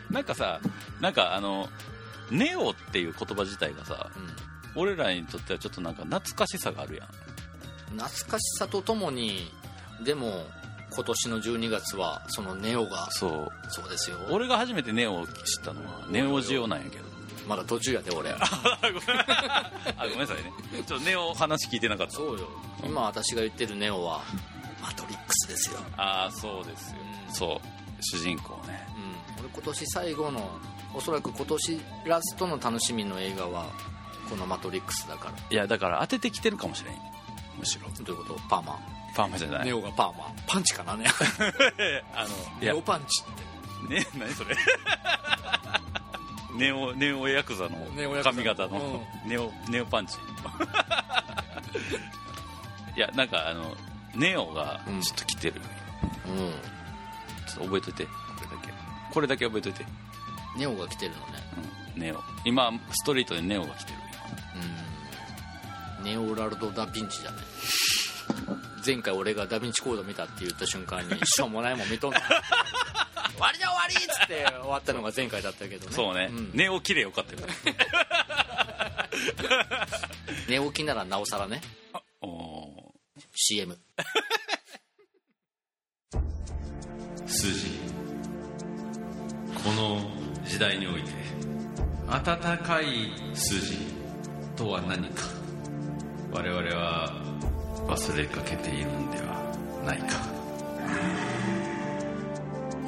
[0.10, 0.60] なんかさ
[1.00, 1.68] なんかあの
[2.30, 4.10] ネオっていう言葉自体がさ
[4.76, 7.08] 俺らにとってはちょっとなんか懐かしさがあるやん。
[7.08, 7.32] うん
[7.92, 9.52] 懐かしさとともに
[10.04, 10.46] でも
[10.94, 13.10] 今年の12月はそのネオが。
[13.12, 13.50] そう。
[13.70, 14.18] そうですよ。
[14.30, 15.30] 俺が初めてネオを知
[15.62, 17.06] ったのはネオジオなんやけど。
[17.48, 18.32] まだ途中やで俺。
[18.36, 18.38] あ
[18.82, 19.72] ごめんあ
[20.04, 20.52] ごめんなさいね。
[20.86, 22.14] ちょっとネオ話聞いてなかった。
[22.14, 22.50] そうよ。
[22.84, 24.22] 今私が言ってるネオは
[24.82, 27.34] マトリックスですよ、ああそうですよ、うん。
[27.34, 27.68] そう。
[28.04, 28.84] 主人公ね。
[29.38, 30.50] うん、俺今年最後の
[30.94, 33.66] おそらく今年ラストの楽しみの映画は
[34.30, 35.34] この「マトリックス」だから。
[35.50, 36.96] いやだから当ててきてるかもしれん
[37.60, 37.88] むしろ。
[38.04, 38.40] どういうこと？
[38.50, 38.80] パーマ。
[39.16, 39.66] パーマじゃない。
[39.66, 40.34] ネオがパーマ。
[40.48, 41.06] パンチかなね
[42.16, 43.24] あのい ネやオパンチ
[43.86, 43.94] って。
[43.96, 44.56] ね何それ。
[46.56, 49.06] ネオネオヤクザの髪型の。
[49.26, 50.18] ネオネオパンチ。
[52.96, 53.76] いやなんかあの
[54.16, 55.02] ネオがうん。
[55.02, 55.56] ちょっと来てる、
[56.28, 56.38] うん。
[57.48, 58.06] ちょっと覚えといて。
[58.06, 58.74] これだけ。
[59.14, 59.86] これだけ覚えといて、
[60.58, 61.24] ネオが来てるのね。
[61.96, 62.20] うん、ネオ。
[62.46, 63.98] 今ストリートでネオが来てる。
[66.00, 66.06] うん。
[66.06, 67.42] ネオラルド・ダ・ヴィンチじゃない
[68.86, 75.94] 前回俺がダヴィンチコード見たって言った瞬間に しょうもないもん見とんな終わりじゃ終わりっつって終わったのが前回だったけどね。
[75.94, 76.52] そうね、ん。
[76.54, 77.40] 寝起きでよかったよ
[80.48, 81.62] 寝起きならなおさらね
[83.44, 83.76] CM
[87.26, 87.72] 筋
[89.66, 90.12] この
[90.46, 91.10] 時代において
[92.08, 93.78] 温かい筋
[94.56, 95.24] とは何か
[96.32, 97.12] 我々は
[97.88, 99.42] 忘れかけているんでは
[99.84, 100.20] ないか。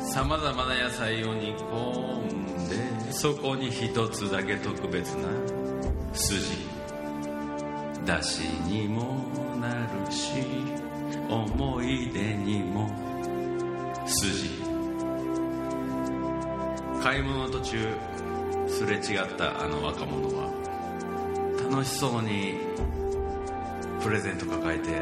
[0.06, 5.28] さまざまな野菜を煮込んでそこに一つだけ特別な
[6.14, 6.44] 筋
[8.06, 9.43] だしにも
[9.84, 10.32] るし
[11.30, 12.90] 思い出にも
[14.06, 14.50] 筋。
[17.02, 17.96] 買い物途中
[18.68, 20.50] すれ違ったあの若者は
[21.70, 22.56] 楽しそうに
[24.02, 25.02] プレゼント抱えて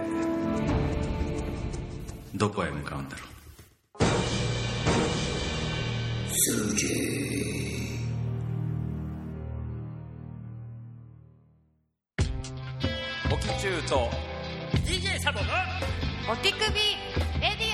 [2.34, 3.32] どこへ向かうんだろう。
[13.34, 14.31] おきちゅうと
[16.32, 17.72] お手首レディ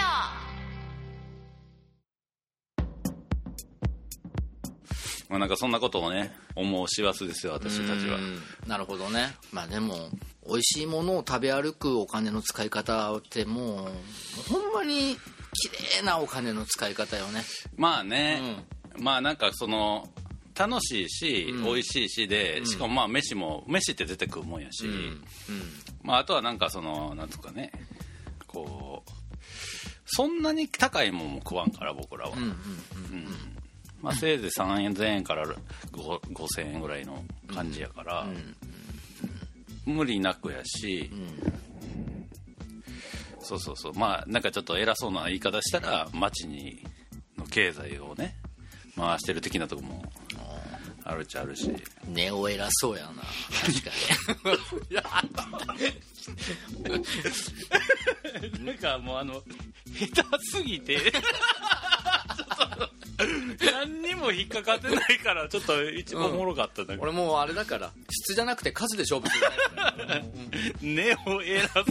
[5.30, 8.18] まあなんかそんなことをね思う師走ですよ私たちは。
[8.18, 9.36] うんなるほどね。
[9.52, 10.10] まあでも
[10.48, 13.90] 美味しいものを食べ歩くお金の使い方ってもうもう
[14.50, 15.16] ほんまに
[15.54, 17.44] 綺麗なお金の使い方よね。
[17.76, 18.42] まあね、
[18.98, 20.10] まあなんかその
[20.58, 24.86] 楽しいし、美味しいしでしかもまあ飯も飯って出てくるもんやし、
[26.02, 27.72] まあ、あとはなんかそのなんつうかね
[28.66, 29.12] こう
[30.06, 32.56] そんなに高いもんも食わんから僕らは、うん
[34.02, 35.56] まあ、せいぜい3000円から5
[36.34, 38.28] 5000円ぐらいの感じやから、
[39.86, 41.10] 無理なくやし、
[43.40, 43.94] そうそうそう。
[43.96, 46.84] まあなんかちょっと偉そうな言い方したら町に
[47.38, 48.36] の経済をね
[48.96, 50.04] 回してる的なとこも
[51.04, 51.74] あるっちゃあるし。
[52.08, 53.24] ネオ偉そうやな。
[53.66, 53.92] 確か
[58.64, 59.42] なんかもうあの
[59.94, 61.12] 下手すぎて。
[63.18, 67.92] 何にも引っかかってないからちょっと一番おもろかったんだけど、に俺もうあれだから。
[68.10, 69.46] 質じゃなくて数で勝負する
[70.08, 70.28] タイプ
[70.86, 71.86] ネオ偉そう。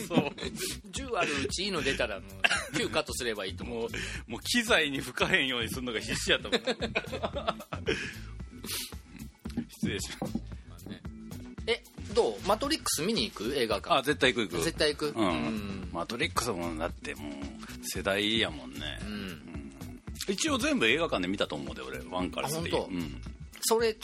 [0.93, 2.31] 10あるうちいいの出たらもう
[2.77, 3.79] 9カットすればいいと思う。
[3.81, 3.91] もう
[4.31, 6.61] もう機材に吹かへんようにするのが必死やったもん
[9.69, 10.39] 失礼します。
[10.39, 10.43] え
[12.17, 13.55] どうマトリックス見に行く？
[13.55, 13.95] 映画館。
[13.95, 14.65] あ絶対行く行く。
[14.65, 15.15] 絶対行く？
[15.15, 15.89] うん、うん。
[15.93, 17.33] マトリックスもだってもう
[17.83, 19.71] 世代やもんね、うん。
[20.29, 22.89] 一応全部映画館で見たと思うで俺1から3あ本当？
[22.91, 23.23] うん、
[23.61, 23.95] それ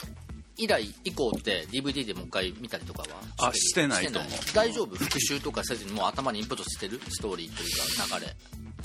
[0.55, 3.07] 以来以降って DVD でもう一回見たりとかは？
[3.07, 4.31] るあしてないと思う。
[4.53, 4.95] 大丈夫？
[4.95, 7.01] 復習とかせずにもう頭にインプットしてる？
[7.09, 8.35] ストーリーというか流れ。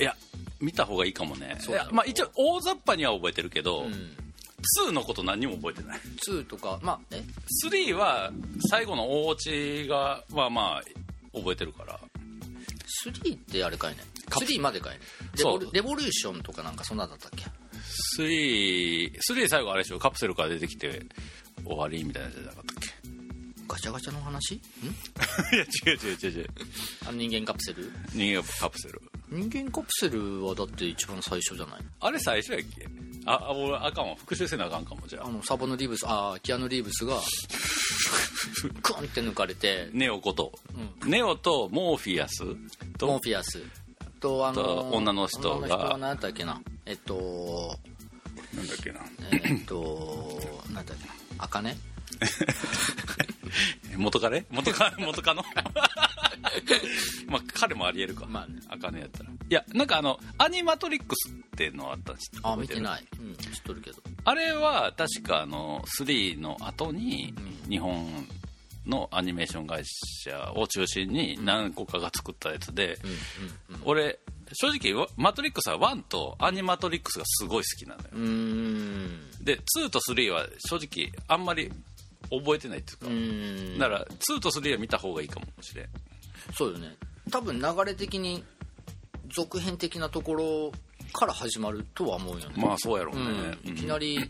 [0.00, 0.16] いや
[0.60, 1.58] 見た方がいいかもね。
[1.92, 4.10] まあ一応大雑把には覚えてるけど、うん
[4.86, 6.00] 2のこと何にも覚えてない。
[6.28, 7.22] 2とかまあえ
[7.66, 8.30] ？3は
[8.70, 9.42] 最後の大落
[9.84, 11.98] ちがまあまあ覚えてるから。
[13.06, 13.98] 3ってあれかいね。
[14.28, 15.00] カプ3までかいね。
[15.36, 15.58] レそう。
[15.58, 17.44] ボルレボリューションとかなんかそんなんだったっけ
[18.18, 19.98] ？3 3最後あれでしょ？
[19.98, 21.02] カプセルから出てきて
[21.64, 22.87] 終わりみたいなやつじゃなかったっ
[23.68, 24.54] ガチャガチャの話？
[24.54, 24.60] ん？
[25.50, 26.50] け いや違う違う違う違う。
[27.06, 27.92] あの人間カプセル？
[28.12, 29.00] 人間カプセル。
[29.30, 31.80] 人間カプセルはだって一番最初じゃない？
[32.00, 32.88] あれ最初やっけ？
[33.26, 34.16] ああ俺あかんわ。
[34.16, 35.26] 復習せなあかんかもじゃあ。
[35.26, 37.20] あのサボのリーブスあーキアヌ・リーブスが
[38.82, 39.90] クンって抜かれて。
[39.92, 40.58] ネオこと、
[41.04, 42.38] ネオとモーフィアス
[42.96, 43.62] とモーフィアス。
[44.20, 45.56] とあのと女の人が。
[45.56, 46.60] 女の人は何だっけな？
[46.86, 47.78] えっと
[48.54, 49.00] なんだっけな。
[49.30, 51.14] えっと何だっけな？
[51.38, 51.76] あかね
[53.96, 54.44] 元彼？
[54.50, 55.42] 元カ 元カノ？
[57.28, 58.26] まあ彼もありえるか。
[58.26, 58.60] まあね。
[58.68, 59.30] あかねやったら。
[59.30, 63.02] いやなんかあのアニマトリックスっていうのあったんですあ見てない。
[63.02, 64.02] い、うん、知っとるけど。
[64.24, 67.34] あれは確かあの3の後に
[67.68, 68.26] 日本
[68.86, 72.98] のアニメーション会社を中心に何個かが作ったやつで、
[73.84, 74.18] 俺
[74.54, 78.08] 正直わマトリックスは1とアニマトリックスがすごい好きなのよ。
[79.42, 81.70] で2と3は正直あんまり
[82.30, 82.94] 覚えてないってい
[83.74, 85.86] うか、だから2と3は見た方がいいかもしれん。
[86.56, 86.96] そうよね。
[87.30, 88.42] 多分流れ的に
[89.34, 90.72] 続編的なところ
[91.12, 92.54] から始まるとは思うよね。
[92.56, 94.24] まあそうやろううね、ん、いきなり、ね、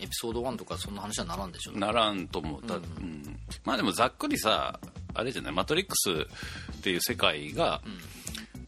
[0.00, 1.72] エピソード1とかそんな話はならんでしょ。
[1.72, 3.38] ならんと思う、たうん。
[3.64, 4.80] まあでもざっくりさ
[5.14, 5.52] あれじゃない？
[5.52, 6.26] マトリックス
[6.78, 7.98] っていう世界が、もう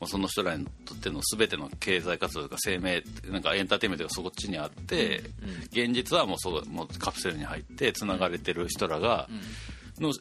[0.07, 5.23] その人らにとっての全ての経済活動とか生命なんかエンターテインメントがそっちにあって、
[5.73, 9.29] 現実はもうそうもうカプセルに入ってつながれてる人らが、
[9.99, 10.13] の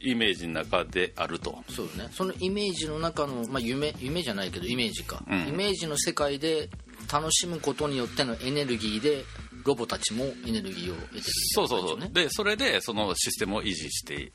[0.00, 1.58] イメージの中であると。
[1.70, 2.08] そうね。
[2.12, 6.68] そのイメージの中の、まあ、夢夢じゃないけどイメージか、うんイメージの世界で
[7.12, 9.24] 楽しむことによってのエネルギーで
[9.68, 11.22] ロボたちもエネルギーを得てる
[11.54, 12.08] そうそうそう、ね。
[12.10, 14.32] でそれでそのシステムを維持している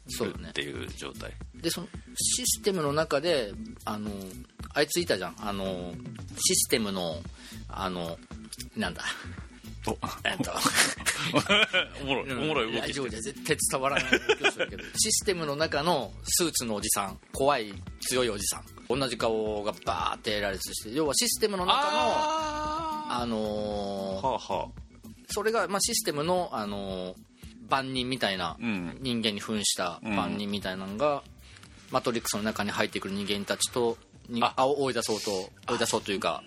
[0.50, 1.34] っていう状態。
[1.56, 3.52] でそのシステムの中で
[3.84, 4.12] あの
[4.76, 5.36] あいついたじゃん。
[5.39, 5.91] あの
[6.38, 7.17] システムの
[7.67, 8.17] あの
[8.78, 9.02] なんだ。
[9.88, 9.98] お。
[10.24, 10.52] えっと。
[12.04, 14.17] おもろいおもろい動ラきして絶対伝わらないけ
[14.78, 17.19] どシステムの中のスーツのおじさん。
[17.32, 18.65] 怖い強いおじさん。
[18.88, 24.54] 同じ顔がバーって羅列して要はシステムの中のああのーあはあ。
[24.54, 24.83] は
[25.34, 27.15] それが、まあ、システムの、あのー
[27.69, 28.98] 万人みたいなうん。
[29.02, 31.24] 人間に扮した万人みたいなのが、
[31.91, 34.54] マトリックスの中に入ってくる人間たちとにあ。
[34.58, 35.32] あ追い出そうと
[35.72, 36.43] 追い出そうというか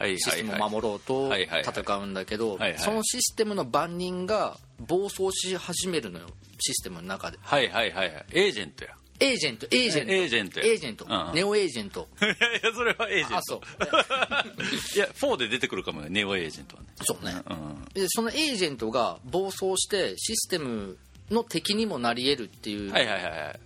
[0.00, 6.26] システムを守ろうと戦うんだけどそのシステムの万人が暴走し始めるのよ
[6.60, 7.38] システムの中で。
[7.40, 8.26] はいはいはいはい。
[8.32, 10.12] エージェントやエージェントエージェント。
[10.12, 10.66] エージェントや。
[10.66, 11.06] エージェント。
[11.08, 11.34] うん。
[11.34, 12.08] ネオエージェント。
[12.22, 13.36] いやいやそれはエージェント。
[13.36, 13.60] あそう。
[14.96, 16.08] いや4で出てくるかもね。
[16.10, 16.88] ネオエージェントはね。
[17.02, 17.42] そうね。
[17.50, 17.84] うん。
[17.94, 20.96] でそのエージェントが暴走してシステム
[21.30, 23.60] の敵にもなり得るっていうはいはいはいはい。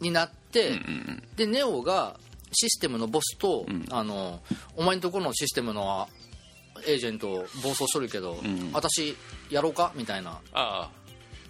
[0.00, 2.18] になって、うんうんでネオが
[2.54, 3.86] システムのボスと、ん。
[3.90, 4.42] あの
[4.76, 6.08] お前のところのシステムの
[6.86, 8.70] エージェント暴走しとるけど、ん。
[8.72, 9.16] 私
[9.50, 9.92] やろうか？
[9.94, 10.40] みたいな。
[10.52, 10.90] あ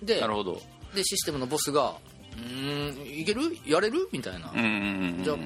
[0.03, 0.61] であなるほど。
[0.95, 1.97] でシステムのボスが
[2.37, 3.43] 「うーんいける？
[3.67, 4.53] やれる?」みたいな、
[5.23, 5.37] じゃあ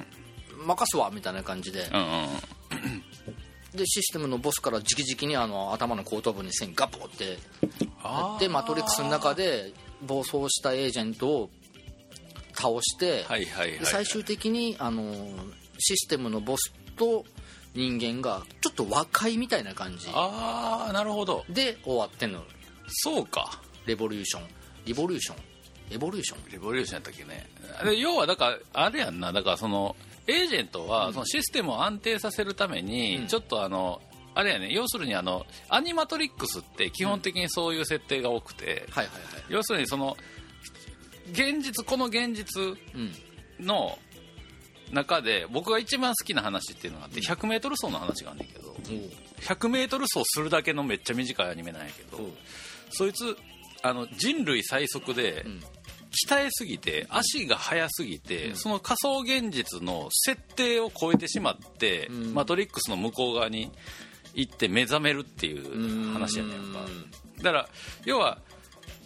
[0.65, 2.27] 任すわみたいな感じで、うんうん
[3.75, 7.37] でシステムのボスから直々にあの頭の後頭部に線ガポって
[8.01, 8.39] あー。
[8.39, 11.49] でマトリックスの中で暴走したエージェントを
[12.55, 13.79] 倒して、はいはいはい。
[13.79, 15.13] で最終的にあの
[15.77, 17.25] システムのボスと
[17.75, 20.07] 人間がちょっと和解みたいな感じ。
[20.11, 21.45] ああなるほど。
[21.49, 22.43] で終わってんの。
[22.87, 23.61] そうか。
[23.85, 24.43] レボリューション。
[24.85, 25.37] リボリューション
[25.91, 26.51] エボリューション？
[26.51, 27.47] レボリューションやったっけね。
[27.83, 29.31] で要はだからあれやんな。
[29.31, 29.95] だからその
[30.27, 33.27] エージェントはそのシステムを安定させるためにうん。
[33.27, 34.01] ちょっとあの
[34.35, 39.43] あれやね要するにあのアニマトリックスって基本的にそういう設定が多くてはいはいはい。
[39.49, 40.15] 要するにその
[41.31, 42.65] 現実この現実う
[42.97, 43.11] ん。
[43.65, 43.97] の
[44.91, 48.73] 中で僕が一番好きな話っていうのがあって 100m 走の話があんねんけど
[49.41, 52.19] 100m 走するだけのめっちゃ短いアニメなんやけど
[52.91, 53.35] そいつ
[53.81, 55.59] あの人類最速でん
[56.25, 62.33] 鍛えすぎて足が速すぎて、その仮想現実の設定を超えてしまって、ん。
[62.33, 63.71] マトリックスの向こう側に
[64.33, 66.79] 行って目覚めるっていう話やねんか
[67.37, 67.69] だから
[68.05, 68.39] 要は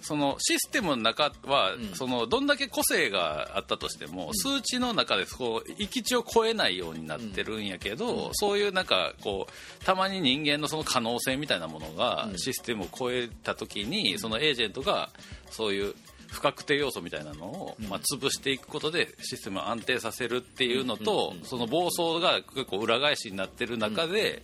[0.02, 1.94] そのシステムの中は、ん。
[1.94, 12.38] そのどんだけ個性があったとしても、数値の中でこう域値を超えないようになってるんやけど、そういうなんかこうたまに人間のその可能性みたいなものがうん。
[12.40, 15.10] システムを超えた時に、そのエージェントが
[15.52, 15.94] そういう
[16.32, 24.42] 不確定要素みたいなのを、まあ、潰していくことでシステムを安定させるっていうのと、その暴走が結構裏返しになってる中で、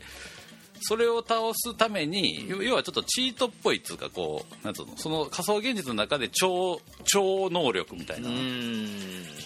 [0.82, 8.30] それを倒すために、要要はちょっとチートっぽいっつうかこうなんつうのその仮想現実の中で超超能力みたいな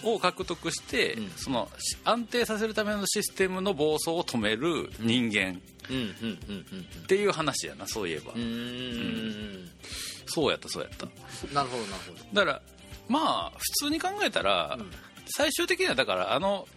[0.03, 1.29] を獲得して、ん。
[1.37, 6.65] そのし安定させるためのシステムの暴走を止める人間っうんうんうん
[6.99, 7.07] うん。
[7.07, 9.69] ていう話やなそういえば、うんうん。
[10.25, 11.05] そうやったそうやった。
[11.53, 12.19] なるほどなるほど。
[12.33, 12.61] だから
[13.07, 14.77] まあ普通に考えたら、
[15.27, 16.67] 最終的にはだからあの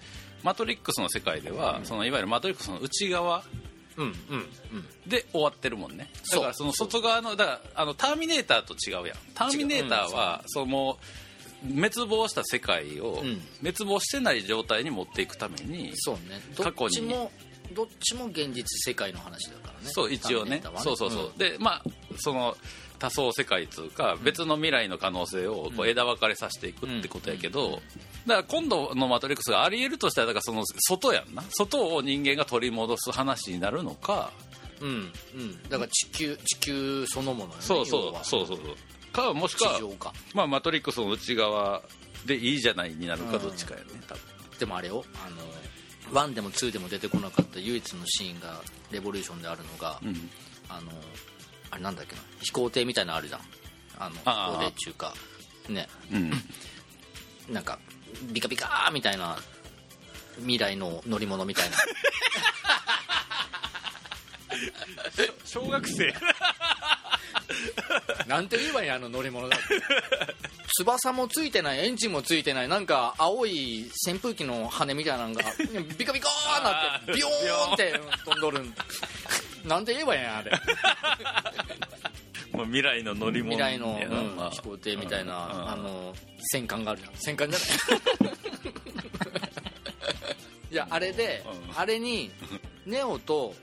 [0.43, 3.45] マトリックスの世界では、そのいわゆるマトリックスの内側
[3.97, 4.15] うんうん
[4.73, 4.85] うん。
[5.07, 6.11] で終わってるもんね。
[6.33, 9.17] だからその外側のだからあのターミネーターと違うやん。
[9.35, 10.99] ターミネーターは、そのも
[11.65, 13.41] う滅亡した世界をうん。
[13.63, 16.41] 滅亡してない状態に持っていくために、そうね。
[16.57, 17.31] ど過去にっちも
[17.75, 19.91] どっちも現実世界の話だからね。
[19.91, 20.45] そう一応ね。
[20.45, 21.85] ターミネーターはそうそうそう、でまあ
[22.19, 22.57] その
[22.99, 27.81] 多層世界というか別の未来の可能性をこう枝分かれさせていくってことやけど、
[28.27, 34.33] だから今度の「マトリックス」がありえるとしたらだからその外やんな外を人間が取り戻す話になるのか。
[34.81, 35.63] うんうん。
[35.69, 38.77] だから地球地球そのものよねそうそうそうそうそう。
[39.13, 39.79] かもしくは
[40.35, 41.83] まあ、マトリックスの内側
[42.27, 44.21] でいいじゃないになるかどっちかやね多分。
[44.59, 45.37] でもあれよあの
[46.15, 50.31] 1でも2でも出てこなかった唯一のシーンがレボリューションであるのが、うん。
[50.69, 50.91] あの
[51.71, 53.41] あれなんだっけな飛行艇みたいなのあるじゃん。
[53.99, 55.15] あの飛行艇中か
[55.69, 55.89] ね。
[56.13, 56.33] うん。
[57.53, 57.79] なんか
[58.33, 59.37] ビカビカーみたいな
[60.39, 61.77] 未来の乗り物みたいな。
[65.45, 66.15] 小学生
[68.27, 69.67] なんて言えばいいのあの乗り物だって。
[70.77, 75.43] 翼もついてないエンジンもついてないなんか青い扇風機の羽みたいなのが
[75.97, 78.75] ビカビカーなってビヨーンって飛んどるん。
[79.65, 80.51] なんて言えばいいあれ。
[82.53, 83.57] まあ未来の乗り物。
[83.57, 84.51] 未来の、うんまあ。
[84.51, 85.71] 飛行艇みたいな、うん。
[85.71, 87.13] あの戦艦があるじゃん。
[87.17, 88.35] 戦艦じゃない。
[90.71, 91.79] いやあれで、うん。
[91.79, 92.33] あれに
[92.85, 93.55] ネオと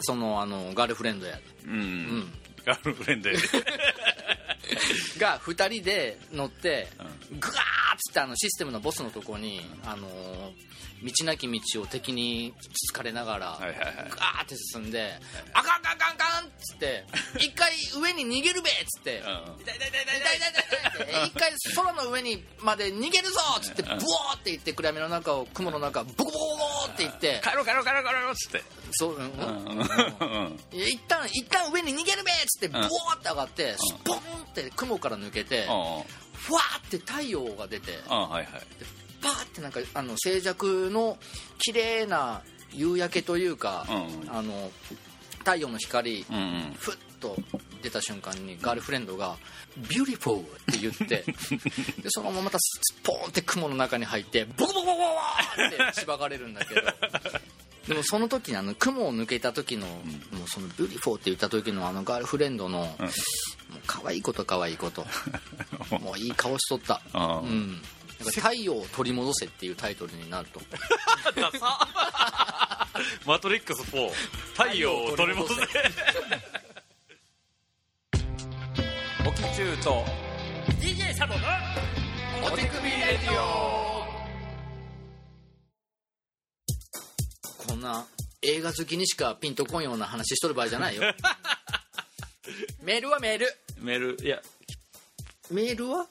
[0.00, 1.38] そのあのガールフレンドや。
[1.66, 2.32] うん、ん
[2.64, 3.42] ガールフレンドやで。
[5.18, 6.88] が2人で乗って、
[7.38, 7.54] グワ
[8.16, 10.74] あのシステムのボスのとこに、あのー
[11.04, 13.94] 道なき道を敵につつかれながら、はいはいはい。
[14.10, 15.12] グワーって進んで
[15.52, 17.04] 「あかんかんかんかん」っつって
[17.38, 19.24] 「一回上に逃げるべ」っつってうん
[19.60, 20.46] 「痛い痛い痛い痛い痛
[21.02, 27.40] い痛い」一回空の上にまで逃げるぞっつってブワーって言って暗闇の中を雲の中ボコボコボコって言って。
[27.44, 28.62] 帰ろう帰ろう帰ろう帰ろうっつって。
[28.92, 29.78] そう、うんうん。
[29.78, 34.20] うん一旦一旦上に逃げるべっつってボーって上がってスポンっ
[34.54, 35.66] て雲から抜けて
[36.46, 38.62] ふわーって太陽が出てあはいはい。
[39.22, 41.16] パーってなんかあの静寂の
[41.58, 42.42] 綺麗な
[42.72, 43.92] 夕焼けというか、う
[44.26, 44.70] んあの
[45.38, 46.74] 太陽の光、うんうん。
[46.78, 47.36] ふっと
[47.82, 51.24] 出た瞬間にガールフレンドが「beautiful」って言って
[52.02, 56.80] でそのまままたスポーンって雲の中に入ってボコボコボコボコってしばかれるんだけど
[57.88, 59.94] でもその時にあの雲を抜けた時の、も
[60.46, 63.10] うその「beautiful」って言った時のあのガールフレンドの、もう
[63.86, 65.06] 可愛いこと可愛いこと。
[66.00, 67.02] もういい顔しとった。
[67.14, 67.82] うん。
[68.20, 70.60] なんか太陽を取り戻せっていうタイトルになると。
[73.26, 74.10] マトリックス4
[74.54, 75.62] 太陽を取り戻せ。
[79.26, 80.04] オキチューと
[80.80, 81.40] DJ サボの
[82.46, 83.93] お手首レディオ
[87.84, 88.06] な
[88.42, 91.02] 映画好きにしかピンとこんような話しとる場合じゃないよ。
[92.82, 93.46] メールはメール。
[93.78, 94.42] メールいや。
[95.50, 96.08] メールは？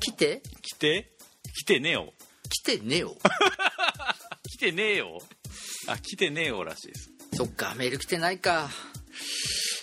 [0.00, 0.42] 来て？
[0.62, 1.10] 来て？
[1.54, 2.12] 来てねよ。
[2.48, 3.16] 来てねよ。
[4.48, 5.20] 来てねえよ。
[5.88, 7.10] あ来てねえよらしいです。
[7.34, 8.70] そっかメール来てないか。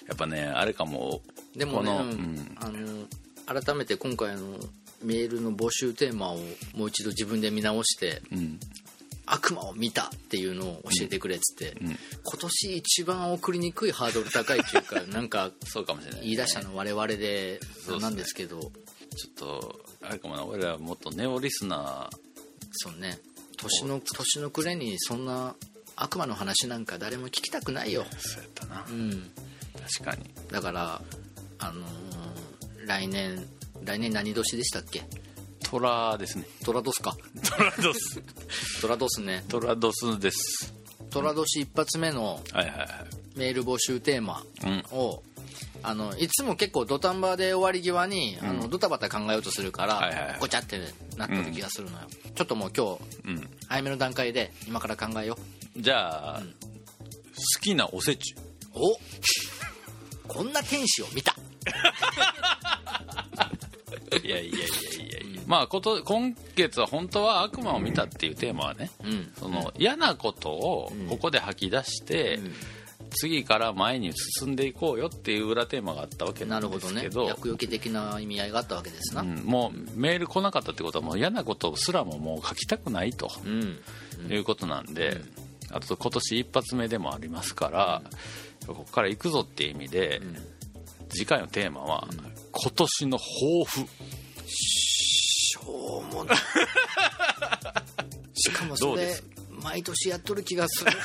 [0.07, 1.21] やっぱねあれかも。
[1.55, 2.55] でもね、うん。
[2.59, 3.07] あの
[3.63, 4.59] 改めて今回の
[5.01, 6.38] メールの募集テーマを
[6.73, 8.59] もう一度自分で見直してうん
[9.28, 11.97] 悪魔を見たっていうのを教えてくれっつって、ん今
[12.39, 17.99] 年一番送りにくいハードル高いっていうかなんかそうかもしれない、言い出したの我々でそうっすね。
[17.99, 18.59] なんですけど。
[18.59, 18.69] ちょ
[19.30, 22.09] っとあれかもな俺らもっとネオリスナ
[22.71, 23.19] そうね。
[23.57, 25.55] 年の年の暮れにそんな
[25.95, 28.03] 悪魔の話なんか誰も聞きたくないよ。
[28.03, 28.86] ーそうやったな。
[28.88, 29.32] うん。
[29.99, 30.30] 確かに。
[30.51, 31.01] だから
[31.59, 31.88] あのー
[32.86, 33.45] 来年
[33.84, 35.03] 来年何年でしたっけ？
[35.64, 36.45] トラですね。
[36.64, 37.16] トラドスか。
[37.43, 38.22] トラドス。
[38.82, 39.43] トラドスね。
[39.49, 40.74] トラドスです。
[41.10, 42.41] トラ年一発目の
[43.36, 44.84] メール募集テーマうん。
[44.91, 45.24] を
[45.84, 50.80] あのいつも結構土壇場で終わり際に、あのドタバタ考えようとするから、ごちゃって
[51.18, 53.49] なってる気がするのよ、ちょっともう今日うん。
[53.68, 55.38] 早めの段階で今から考えよ
[55.78, 58.34] じゃあ、好きなおせち。
[58.34, 58.39] う
[58.76, 58.97] お
[60.28, 61.36] こんな天使を見た。
[64.24, 69.31] いやいやいやいやいやまあこと今月は本当は悪魔を見たっていうテーマはねうん。
[69.39, 72.39] その嫌なことをここで吐き出して、
[73.11, 79.21] 次から前に進んでいこうよっていう裏テーマがあったわけななんですけど厄除け的な意味合いがあったわけですな。
[79.21, 79.35] うん。
[79.45, 83.79] もうメール来なかったってことはもう嫌なことすらももう書きたくないとうん、
[84.29, 85.21] いうことなんで、
[85.71, 88.01] あと今年一発目でもありますから、
[88.67, 90.21] ここから行くぞっていう意味で、
[91.09, 92.07] 次回のテーマは、
[92.51, 93.87] 今年の抱負
[95.68, 96.38] しょうもない
[98.36, 99.15] しかもそれ
[99.61, 100.91] 毎年やっとる気がする。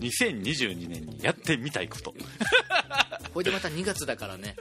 [0.00, 2.14] 2022年にやってみたいこと。
[3.32, 4.56] これでまた2月だからね。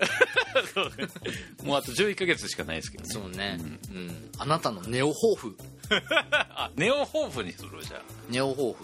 [1.63, 3.09] もうあと11ヶ月しかないですけどね。
[3.09, 3.57] そうね、
[3.91, 4.29] うん。
[4.37, 5.57] あなたのネオ抱負。
[6.31, 8.75] あネオ抱負にするじゃあネオ抱負。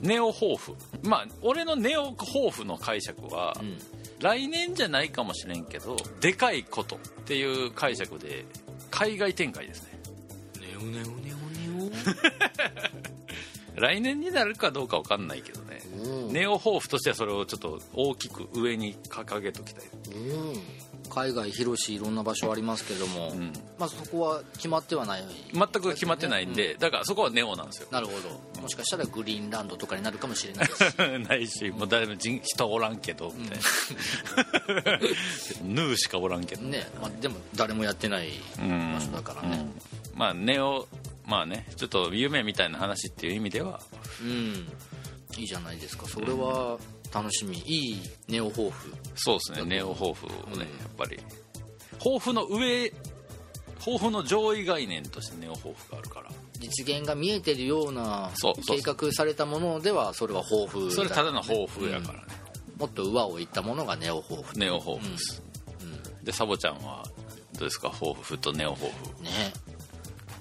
[0.00, 0.74] ネオ抱負。
[1.02, 3.78] まあ俺のネオ抱負の解釈は、ん
[4.20, 8.44] 来年じゃないかもしれんけどでかいことっていう解釈で
[8.90, 9.98] 海外展開ですね。
[10.60, 11.92] ネオネオネオネ
[13.80, 15.80] 来年になるかどうか分かんないけどね。
[16.02, 16.32] オうん。
[16.32, 19.84] ネオ抱負としてはそれをちょっと大きく上に掲げときたい。
[20.14, 20.62] うん
[21.08, 23.52] 海外広しいろんな場所ありますけども、ん。
[23.78, 27.88] まあそこは決まってはない全く決まってないんで、だからそこはネオなんですよ。
[27.90, 28.60] なるほど。
[28.60, 30.90] もしかしたらグリーンランドとかになるかもしれないです。
[30.90, 33.58] しないしもう誰も人人おらんけどみたい
[34.84, 34.98] な、
[35.64, 36.62] ヌーしかおらんけど。
[36.62, 38.30] ね、まあ、でも誰もやってない
[38.60, 39.66] うん場所だからね。
[40.14, 40.86] まあネオ
[41.26, 43.80] まあねちょっと夢みたいな話っていう意味では。
[44.22, 44.66] うん、
[45.36, 46.06] いいじゃないですか。
[46.06, 46.78] それは
[47.12, 47.58] 楽しみ。
[47.66, 48.92] いいネオ抱負。
[49.16, 49.64] そうですね。
[49.64, 51.18] ネオ抱負をね、やっぱり。
[51.98, 52.92] 抱負の上
[53.78, 56.30] 抱負の上位概念としてネオ抱負があるから。
[56.58, 58.30] 実現が見えてるような
[58.66, 62.26] 計画されたものではそれは抱負それただの抱負やからね、
[62.76, 64.58] もっと上をいったものがネオ抱負。
[64.58, 65.42] ネオ抱負です、
[66.22, 67.02] でサボちゃんは
[67.54, 67.88] どうですか？
[67.88, 69.22] 抱負とネオ抱負。
[69.22, 69.30] ね。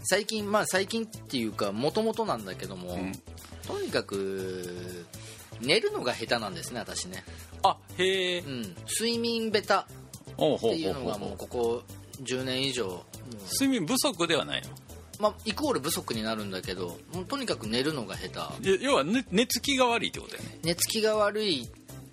[0.03, 3.13] 最近まあ最近っていうかもともとなんだけども、ん。
[3.65, 5.05] とにかく
[5.61, 7.23] 寝るのが下手なんですね私ね、
[7.63, 8.39] あへえ。
[8.39, 9.87] うん、睡眠ベタ。
[10.41, 11.83] っていうのがもうここ
[12.23, 13.03] 10年以上。
[13.59, 14.69] 睡眠不足ではないの？
[15.19, 18.81] まあ、イコール不足になるんだけどもうとにかく寝るのが下手。
[18.81, 20.59] 要は寝寝つきが悪いってことだよね。
[20.63, 21.67] 寝つきが悪い、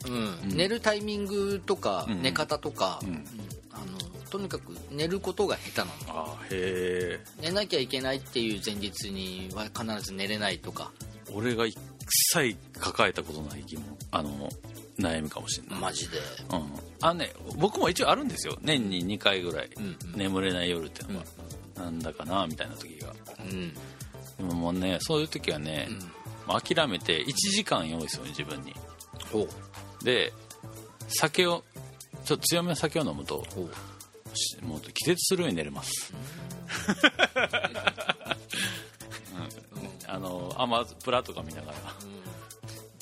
[0.09, 0.57] うん。
[0.57, 2.23] 寝るタイミングとか、うん。
[2.23, 3.07] 寝方とか、ん。
[3.07, 3.25] うん。
[3.71, 7.21] あのとにかく寝ることが下手なのあへえ。
[7.41, 10.91] 寝なきゃいけないっていう前日には必ず寝れないとか。
[11.33, 11.79] 俺が一
[12.09, 14.49] 切抱えたことない疑問あの
[14.99, 16.19] 悩みかもしれない、マジで？
[16.53, 16.65] うん、
[17.03, 18.57] あのね僕も一応あるんですよ。
[18.63, 20.19] 年に2回ぐらい、うんうん。
[20.19, 21.27] 眠れない夜っていうのが、
[21.85, 23.13] なんだかなみたいな時が。
[23.41, 23.75] うん。
[23.75, 23.81] で
[24.43, 25.89] ももうねそういう時はね、
[26.47, 28.75] まあ諦めて1時間用意するの自分に。
[29.33, 29.49] おう。
[30.03, 30.33] で
[31.09, 31.63] 酒を
[32.25, 33.47] ちょっと強めの酒を飲むと
[34.63, 36.13] もう気絶するように寝れます、
[40.07, 40.11] うん。
[40.15, 41.79] あのアマプラとか見ながら。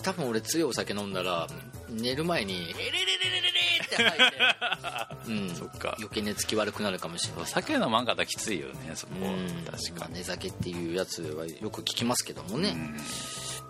[0.02, 1.48] 多分俺強いお酒飲んだら
[1.88, 3.50] 寝る前に「エレレレレレレ!」
[3.82, 5.94] って吐いて、うん、そっか。
[5.98, 9.14] 余計寝つき悪くなるかもしれない酒飲まんかったらきついよねそこ。
[9.22, 9.64] うん。
[9.64, 9.98] 確かに。
[10.00, 12.76] まあ寝酒っていうやつはよく聞きますけどもね。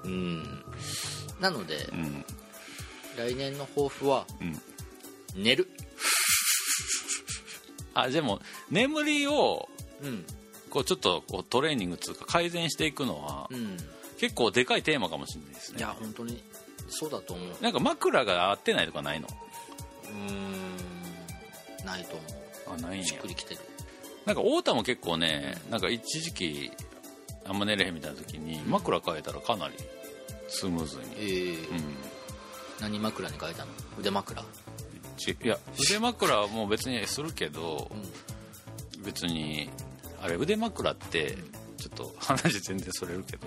[0.03, 0.65] うん。
[1.39, 2.25] なので、うん。
[3.17, 4.61] 来年の抱負は、ん。
[5.37, 5.71] 寝る。
[7.95, 9.69] あでも眠りを
[10.03, 10.27] うん
[10.75, 13.79] こうちょっとこうトレーニングというか改善していくのはうん。
[14.19, 16.43] 結構でかいテーマかもしれないですいねや本当に
[16.89, 17.49] そうだと思う。
[17.49, 19.27] うなんか枕が合ってないとかないの？
[20.29, 20.33] ー
[21.83, 22.17] んないと
[22.67, 23.61] 思あないんしっくりきてる。
[24.27, 26.71] なんか太田も結構ねなんか一時期
[27.45, 29.75] あんま寝れへんみたいな時に枕変えたらかなり
[30.49, 31.83] スムーズえに、ーうん。
[32.81, 33.73] 何枕に変えたの？
[33.99, 34.43] 腕枕？
[35.17, 37.91] ちいや腕枕はもう別にするけど、
[39.05, 39.71] 別に
[40.25, 41.37] あれ腕枕って
[41.77, 43.47] ちょっと話全然それるけど、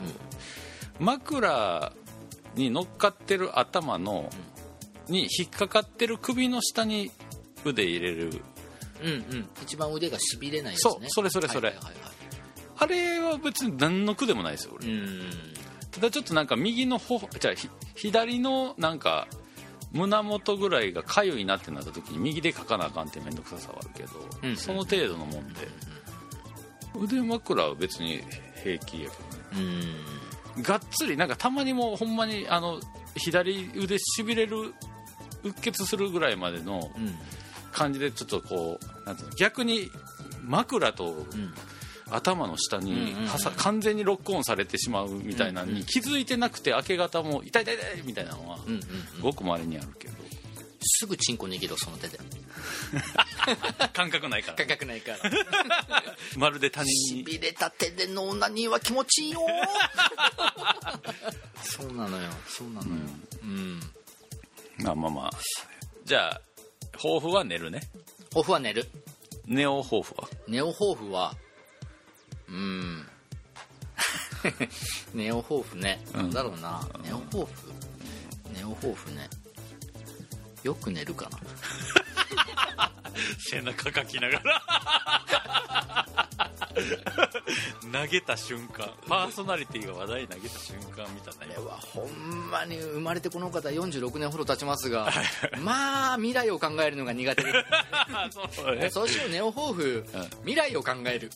[0.99, 1.91] 枕
[2.53, 4.29] に乗っかってる頭の、
[5.07, 7.09] に引っかかってる首の下に
[7.65, 8.43] 腕入れる。
[9.03, 9.49] うんうん。
[9.63, 10.91] 一番腕がしびれないやつね。
[10.91, 11.69] そうそれそれそれ。
[11.69, 12.13] はいはいはいはい。
[12.79, 14.85] あれは別に何の苦でもないですよ俺、
[15.89, 17.53] ただちょっとなんか右のほじゃ
[17.95, 19.27] 左のなんか
[19.91, 24.09] 胸元ぐらいが痒いなってなった時に右で書かなあかんって面倒くささはあるけど、
[24.43, 25.67] うんその程度のもんで、
[26.95, 28.21] 腕枕は別に
[28.63, 29.17] 平気やけ
[29.55, 29.69] どね。
[30.55, 30.63] うーん。
[30.63, 32.79] がっつりなんかたまにもうほんまにあの
[33.15, 34.73] 左腕しびれる
[35.43, 37.15] うっ血するぐらいまでのうん
[37.71, 39.89] 感じでちょっとこうなんていうの逆に
[40.43, 41.53] 枕とうん
[42.09, 43.27] 頭の下にうんうんうん。
[43.27, 48.81] はさ完全にロックオンされてしまうみたいなのに気づいてなくて明け方も痛い痛い痛いみたいなのはうんうん
[49.21, 50.15] ごくまれにあるけど。
[50.99, 52.17] すぐチンコ握ろうその手で
[53.93, 54.57] 感覚ないから。
[54.57, 55.19] 感覚ないから。
[56.37, 57.19] まるで他人に。
[57.19, 59.41] しびれた手でのオナニーは気持ちいいよ。
[61.61, 62.29] そうなのよ。
[62.47, 63.01] そうなのよ。
[63.43, 63.79] うん。
[64.79, 65.31] まあまあまあ。
[66.05, 66.41] じゃあ
[66.93, 67.81] 抱負は寝るね。
[68.29, 68.89] 抱負は寝る。
[69.45, 70.27] ネオ抱負は？
[70.47, 71.35] ネオ抱負は
[72.47, 73.07] うん。
[75.13, 76.87] ネオ抱負ね、なんだろうな。
[77.01, 77.49] ネオ抱負。
[78.53, 79.29] ネオ抱負ね。
[80.63, 81.39] よく寝るかな
[83.49, 84.61] 背中かきながら。
[87.91, 88.91] 投げた瞬間。
[89.07, 95.11] パーソナリティが話題投げた瞬間みたいなこれはほんまに生まれてこの方46年ほど経ちますが
[95.59, 97.51] まあ未来を考えるのが苦手で。
[97.51, 97.55] す
[98.61, 98.89] そうね。
[98.89, 100.05] そうしようネオ抱負、
[100.41, 101.31] 未来を考える。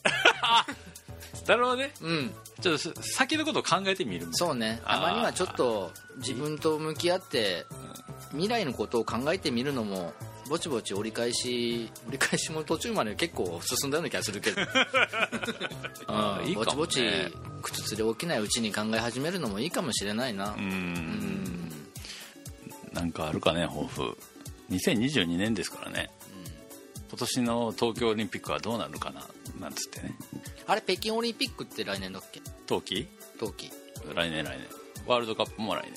[1.48, 1.92] なるほどね。
[2.02, 2.34] うん。
[2.62, 4.82] ちょっと先のことを考えてみるそうね。
[4.86, 7.66] たまにはちょっと自分と向き合って
[8.32, 10.14] 未来のことを考えてみるのも
[10.50, 14.62] ぼちぼち折り返し折り返しも途中まで結構進んだような気がするけど、
[16.10, 16.66] うん、いいかもね。
[16.66, 17.02] ぼちぼち
[17.62, 20.52] 靴つれ起きないうちに考え始めるのもいいかもしれないな。
[20.52, 21.72] うーん。
[22.94, 24.18] なんかあるかね抱負。
[24.70, 26.10] 2022年ですからね、
[27.10, 29.28] 今年の東京オリンピックはどうなるかな
[29.60, 30.16] なんつってね。
[30.68, 32.42] あれ北京オリンピックって来年だっけ？
[32.68, 33.08] 冬季？
[33.40, 33.72] 冬季。
[34.16, 34.68] 来年来年。
[35.08, 35.94] ワールドカップも来年。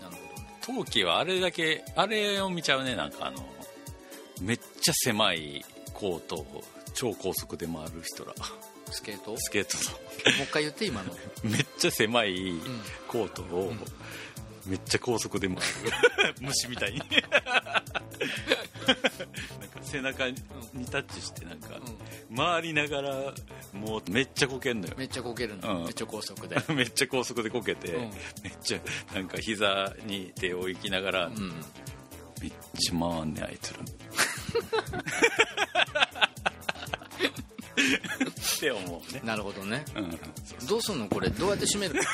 [0.00, 0.58] なるほどね。
[0.60, 3.38] 冬季はあれだけあれを見ちゃうねなんかあの
[4.42, 5.64] めっちゃ狭い
[5.94, 6.64] コートを
[6.94, 8.34] 超高速で回る人ら。
[8.90, 9.30] スケート？
[9.30, 9.78] もうスケート
[10.42, 11.10] 一回言って今の。
[11.10, 11.14] の
[11.44, 12.54] めっちゃ狭い
[13.06, 13.72] コートを
[14.66, 15.62] めっちゃ高速で回る。
[16.40, 17.00] 虫みたいに。
[19.82, 20.36] 背中に
[20.90, 21.78] タッチしてなんか
[22.34, 23.34] 回りながら
[23.72, 24.94] もうめっちゃこけんのよ。
[24.96, 25.84] めっちゃこけるの、うん。
[25.84, 26.56] めっちゃ高速で。
[26.74, 28.10] めっちゃ高速でこけて、うん。
[28.42, 28.80] めっちゃ
[29.14, 31.52] なんか膝に手を置きながら、うん。
[32.40, 33.80] めっちゃ回んねあいつら
[34.52, 34.54] っ
[38.60, 39.20] て思うね。
[39.24, 39.84] なるほどね。
[39.96, 40.18] うん。
[40.68, 41.28] どうすんのこれ？
[41.30, 41.94] どうやって締める？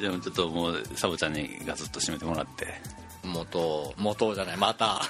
[0.00, 2.66] でもちょっともうサボちゃんにガツッと締めてもらって。
[3.22, 5.02] 元元じゃないまた。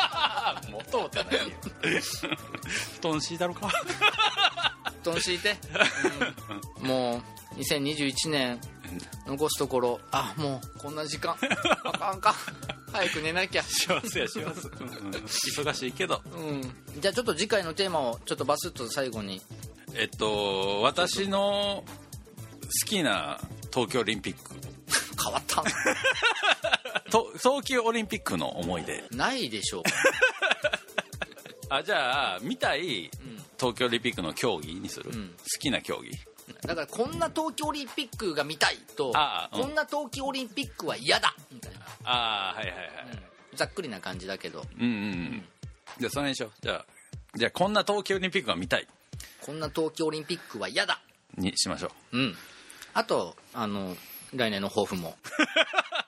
[0.70, 1.40] 元ってないよ。
[3.00, 3.68] 布団敷いたろか？
[5.02, 5.56] 布団敷いて、
[6.82, 6.88] うん。
[6.88, 7.22] も
[7.56, 8.60] う2021年
[9.26, 9.98] 残すところ。
[10.10, 11.34] あもうこんな時間。
[11.84, 12.34] あかんあかん
[12.98, 13.62] 早く寝なきゃ。
[13.62, 16.20] 幸せや幸せ、うん忙しいけど。
[16.36, 16.62] うん。
[17.00, 19.40] じゃあちょっと次回のテーマをちょっとバスッと最後に。
[19.94, 23.38] えっと私の好きな
[23.72, 24.54] 東京オリンピック。
[25.22, 25.62] 変わった。
[27.10, 29.04] と冬季オリンピックの思い出。
[29.10, 29.82] ないでしょう
[31.70, 33.10] あじゃあ見たいん。
[33.58, 35.28] 東京オリンピックの競技にする、うん。
[35.38, 36.10] 好きな競技。
[36.62, 39.62] だからこんな冬季オリンピックが見たいとああうん。
[39.62, 41.34] こんな冬季オリンピックは嫌だ。
[41.52, 41.77] みたいな、
[42.10, 42.88] ああはいはいはい、
[43.54, 44.64] ざっくりな感じだけど。
[44.78, 45.44] うん、うんうん。
[45.98, 46.86] じゃあそれにしようじゃあ
[47.34, 48.86] じゃあこんな冬季オリンピックが見たい？
[49.40, 51.00] こんな冬季オリンピックは嫌だ。
[51.36, 52.18] にしましょう。
[52.18, 52.34] うん。
[52.94, 53.96] あとあの
[54.34, 55.16] 来年の抱負も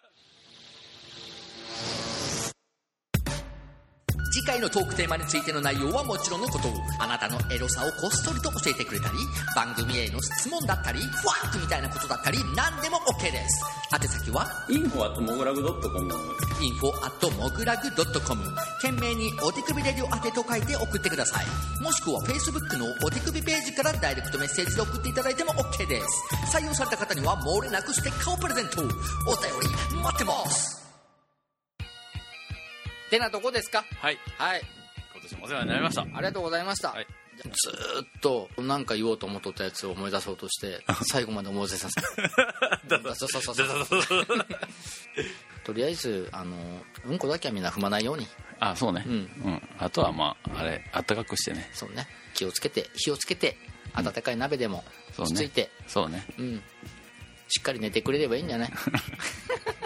[4.51, 6.67] 回のトークテーマについての内容はもちろんのこと。
[6.99, 9.15] あなたのエロさをこっそりと教えてくれたり
[9.55, 13.63] 番組への質問だったりファックみたいなことだったり何でも OK です。
[13.95, 14.67] 宛先は？
[14.69, 16.13] インフォアットモグラグドットコム。
[16.59, 17.91] info at モグラグ
[18.21, 18.43] .com
[18.83, 21.47] 懸命にお手首レディオ宛てと書いて送ってください。
[21.81, 26.07] もしくは Facebook のお手首ページからダイレクトメッセージで送っていただいても OK です。
[26.57, 28.91] 採用された方には漏れなくステッカーをプレゼントお便
[29.95, 30.80] り待ってます
[33.11, 33.85] てなとこですか？
[34.01, 34.19] はい。
[34.39, 34.63] はい。
[35.15, 36.03] 今年もお世話になりました。
[36.03, 37.07] ありがとうございました、はい。
[37.37, 42.01] ずーっと何か言おうと思っとったやつを思い出そうとして最後まで思い出させ
[43.15, 43.65] そうそうそ
[43.99, 44.27] うそう。
[45.65, 46.57] とりあえずあの
[47.07, 48.27] うんこだけはみんな踏まないように。
[48.59, 49.05] あそうね。
[49.07, 49.19] ううん。
[49.53, 51.69] ん、あとはまああれあったかくしてね。
[51.73, 52.07] そうね。
[52.35, 53.57] 気をつけて火をつけて
[53.95, 54.85] 温かい鍋でも
[55.17, 55.33] そうね。
[55.33, 55.71] つついて。
[55.87, 56.25] そうね。
[56.39, 56.63] うん。
[57.49, 58.71] しっかり寝てくれればいいんじゃない？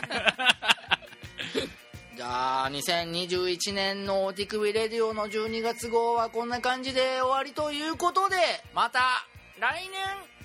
[2.24, 8.36] じゃあ2021年の「お手首レディオ」の12月号はこんな感じで終わりということで
[8.74, 9.26] また
[9.58, 9.82] 来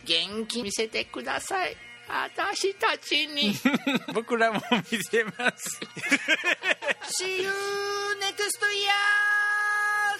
[0.03, 1.77] 年元気見せてください。
[2.09, 3.53] 私たちに。
[4.13, 4.61] 僕らも
[4.91, 5.79] 見せます。
[7.23, 7.49] See you
[8.19, 8.89] next year!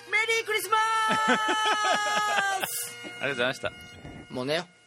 [0.10, 0.78] メリークリスマ
[2.66, 3.72] スありがとうございました。
[4.30, 4.79] もう寝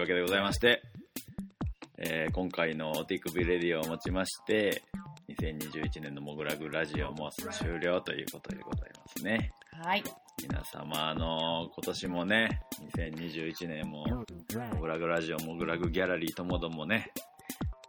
[0.00, 0.82] いうわけでございまして、
[1.98, 4.82] えー今回の手首レディオをもちまして、
[5.28, 9.52] 2021年のモグラグラジオも終了ということでございますね。
[9.84, 10.02] はい。
[10.42, 12.62] 皆様、あの今年もね、
[12.96, 14.06] 2021年も、
[14.72, 17.12] モグラグラジオ、モグラグギャラリーともどもね、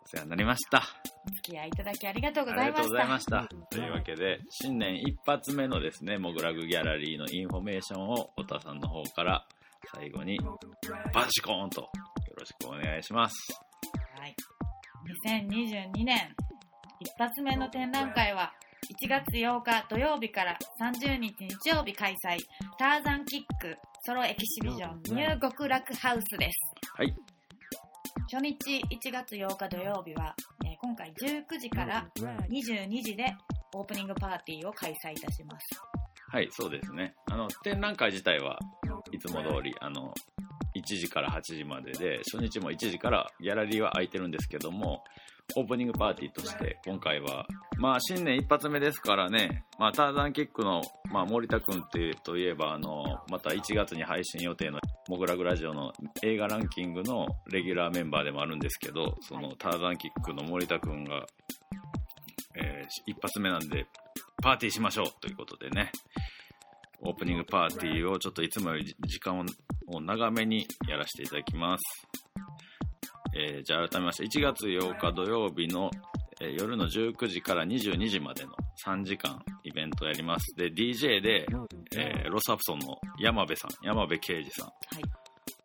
[0.03, 0.83] お世話になりました。
[1.25, 2.81] お付き合いいただきありがとうございました。
[2.81, 3.47] りがとうございました。
[3.69, 9.45] というわけで、新年一発目のですね、モグラグギャラリーのインフォメーションを、おたさんの方から
[9.93, 10.39] 最後に、
[11.13, 11.89] バシコーンとよ
[12.37, 13.35] ろしくお願いします。
[14.17, 14.35] はい。
[15.25, 16.35] 2022年
[16.99, 18.53] 一発目の展覧会は
[19.03, 22.37] 1月8日土曜日から30日日曜日開催
[22.77, 23.75] ターザンキック
[24.05, 26.91] ソロエキシビジョンニュー極楽ハウスです。
[26.95, 27.13] はい。
[28.31, 33.35] 初日1月8日土曜日は、えー今回19時から22時で
[33.75, 35.79] オープニングパーティーを開催いたします。
[36.31, 37.13] はい、そうですね。
[37.29, 38.57] あの、展覧会自体は
[39.11, 40.13] いつも通り、あの、
[40.75, 45.03] 1時から8時までで、初日も1時からギャラリーは空いてるんですけども、
[45.55, 47.45] オープニングパーティーとして、今回は、
[47.77, 50.81] まあ、新年一発目ですからね、まあ、ターザンキックの、
[51.11, 55.91] まあ、森田くんっていうといえば、あの、また1月に配信予定の、モグラグラジオの
[56.23, 61.25] 映画ランキングのレギュラーメンバーでもあるんですけど、その、ターザンキックの森田くんが、
[62.55, 63.87] えー一発目なんで、
[64.41, 65.91] パーティーしましょうということでね、
[67.03, 69.45] オープニングパーティーをちょっといつもより時間
[69.87, 71.83] を長めにやらせていただきます。
[73.35, 75.89] えーじゃあ改めまして、1月8日土曜日の、
[76.41, 78.51] えー夜の19時から22時までの
[78.85, 80.55] 3時間イベントをやります。
[80.55, 81.45] で、DJ で、
[81.95, 84.75] えーロサプソンの山部さん、山部圭司さん、はい。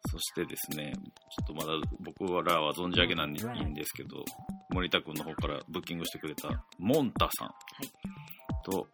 [0.09, 3.35] そしてですね、ちょっとまだ僕らは存じ上げないん
[3.75, 4.25] ですけど、
[4.71, 7.51] 森田君の方からブッキングしてくれたモンタさん
[8.65, 8.87] と、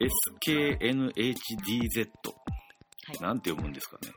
[0.00, 2.08] SKNHDZ、
[3.06, 3.22] はい。
[3.22, 4.10] なんて読むんですかね。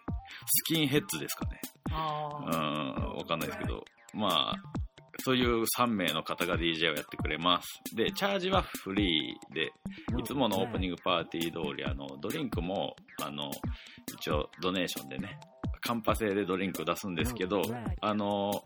[0.45, 1.59] スキンヘッズですかね。
[1.91, 2.45] あう
[3.13, 3.83] んわかんないですけど。
[4.13, 4.55] まあ
[5.19, 7.95] そういう3名の方が DJ をやってくれます。
[7.95, 9.71] でチャージはフリーで
[10.17, 13.51] いつものオープニングパーティー通りあのドリンクもあの
[14.13, 15.39] 一応ドネーションでね
[15.81, 17.61] カンパ制でドリンク出すんですけど
[18.01, 18.63] あの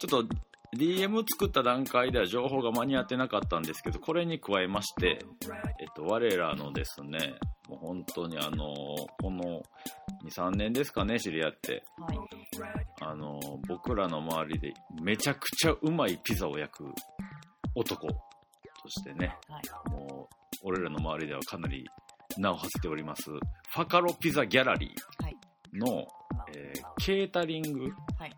[0.00, 0.34] ちょっと
[0.74, 5.18] DM 作った段階では情報が間に合ってなかったんですけどこれに加えまして、
[5.80, 7.34] えっと、我らのですね
[7.68, 9.62] もう本当にあのこの
[10.26, 11.82] 23年ですかね知り合って。
[11.98, 12.18] あはい。
[13.00, 14.72] あの僕らの周りで
[15.02, 16.84] めちゃくちゃうまいピザを焼く
[17.74, 18.14] 男と
[18.88, 19.90] してねはい。
[19.90, 21.84] もう俺らの周りではかなり
[22.38, 25.36] 名を馳せておりますファカロピザギャラリはい。
[25.74, 26.06] ーの、
[26.56, 28.32] えーケータリングはい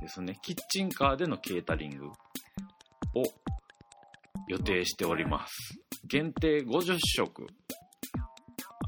[0.00, 0.38] ですね。
[0.42, 2.12] キッチンカーでのケータリングを
[4.48, 5.52] 予定しております。
[6.08, 7.46] 限定50食。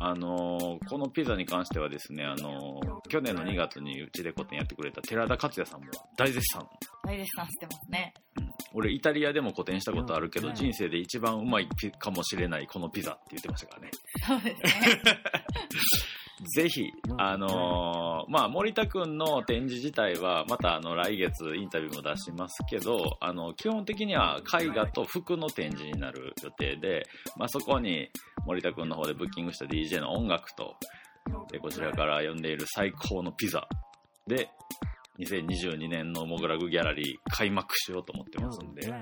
[0.05, 5.87] あのーこのピザに関してはですね、あのー去年の2月にうちで個展やってくれた寺田克也さんも
[6.17, 6.67] 大絶賛。
[7.05, 8.13] 大絶賛してますね。
[8.75, 13.91] 俺イタリアでも個展したことあるけど人生で一番うまいピかもしれないこのピザって言ってましたからね。
[14.27, 15.13] そうですね
[16.55, 27.05] ぜひあのーまあ森田くんの展示自体はまたあの来月インタビューも出しますけどあの基本的には絵画と服の展示になる予定で、
[27.37, 28.09] まあ、そこに
[28.47, 30.75] 森田くんの方でブッキングした DJ の音楽と
[31.51, 33.67] でこちらから呼んでいる最高のピザ
[34.27, 34.49] で
[35.21, 38.93] 2022年のモグラグギャラリー開幕しようと思ってますんで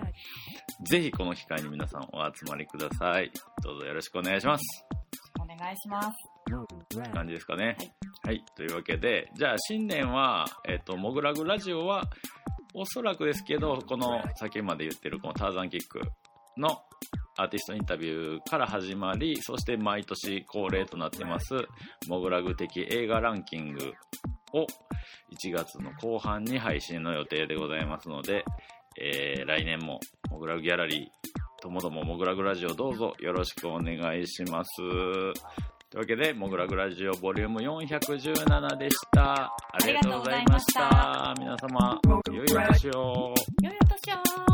[0.84, 3.30] ぜひこの機会に皆さんお集まりください。
[3.62, 4.64] どうぞよろしくお願いします。
[5.38, 6.29] お願いします
[7.12, 7.76] 感じですかね。
[8.22, 8.44] はい。
[8.56, 12.04] というわけで、じゃあ新年は、えっ、と、モグラグラジオは、
[12.74, 16.00] おそらくですけど、この先まで言ってるこのターザンキック
[16.56, 16.82] の
[17.36, 21.54] アーティストインタビューから始まり、そして毎年恒例となってます、
[22.08, 23.92] モグラグ的映画ランキング
[24.52, 24.66] を
[25.32, 28.44] 1月の後半に配信の予定でございますので、
[29.00, 34.70] えー来年もモグラグギャラリー、ともどもモグラグラジオどうぞよろしくお願いします。
[35.90, 39.52] というわけで、モグラグラジオボリューム417でした。
[39.72, 41.34] ありがとうございました。
[41.36, 43.34] 皆様、良いお年を。
[43.60, 44.12] 良いお年
[44.46, 44.49] を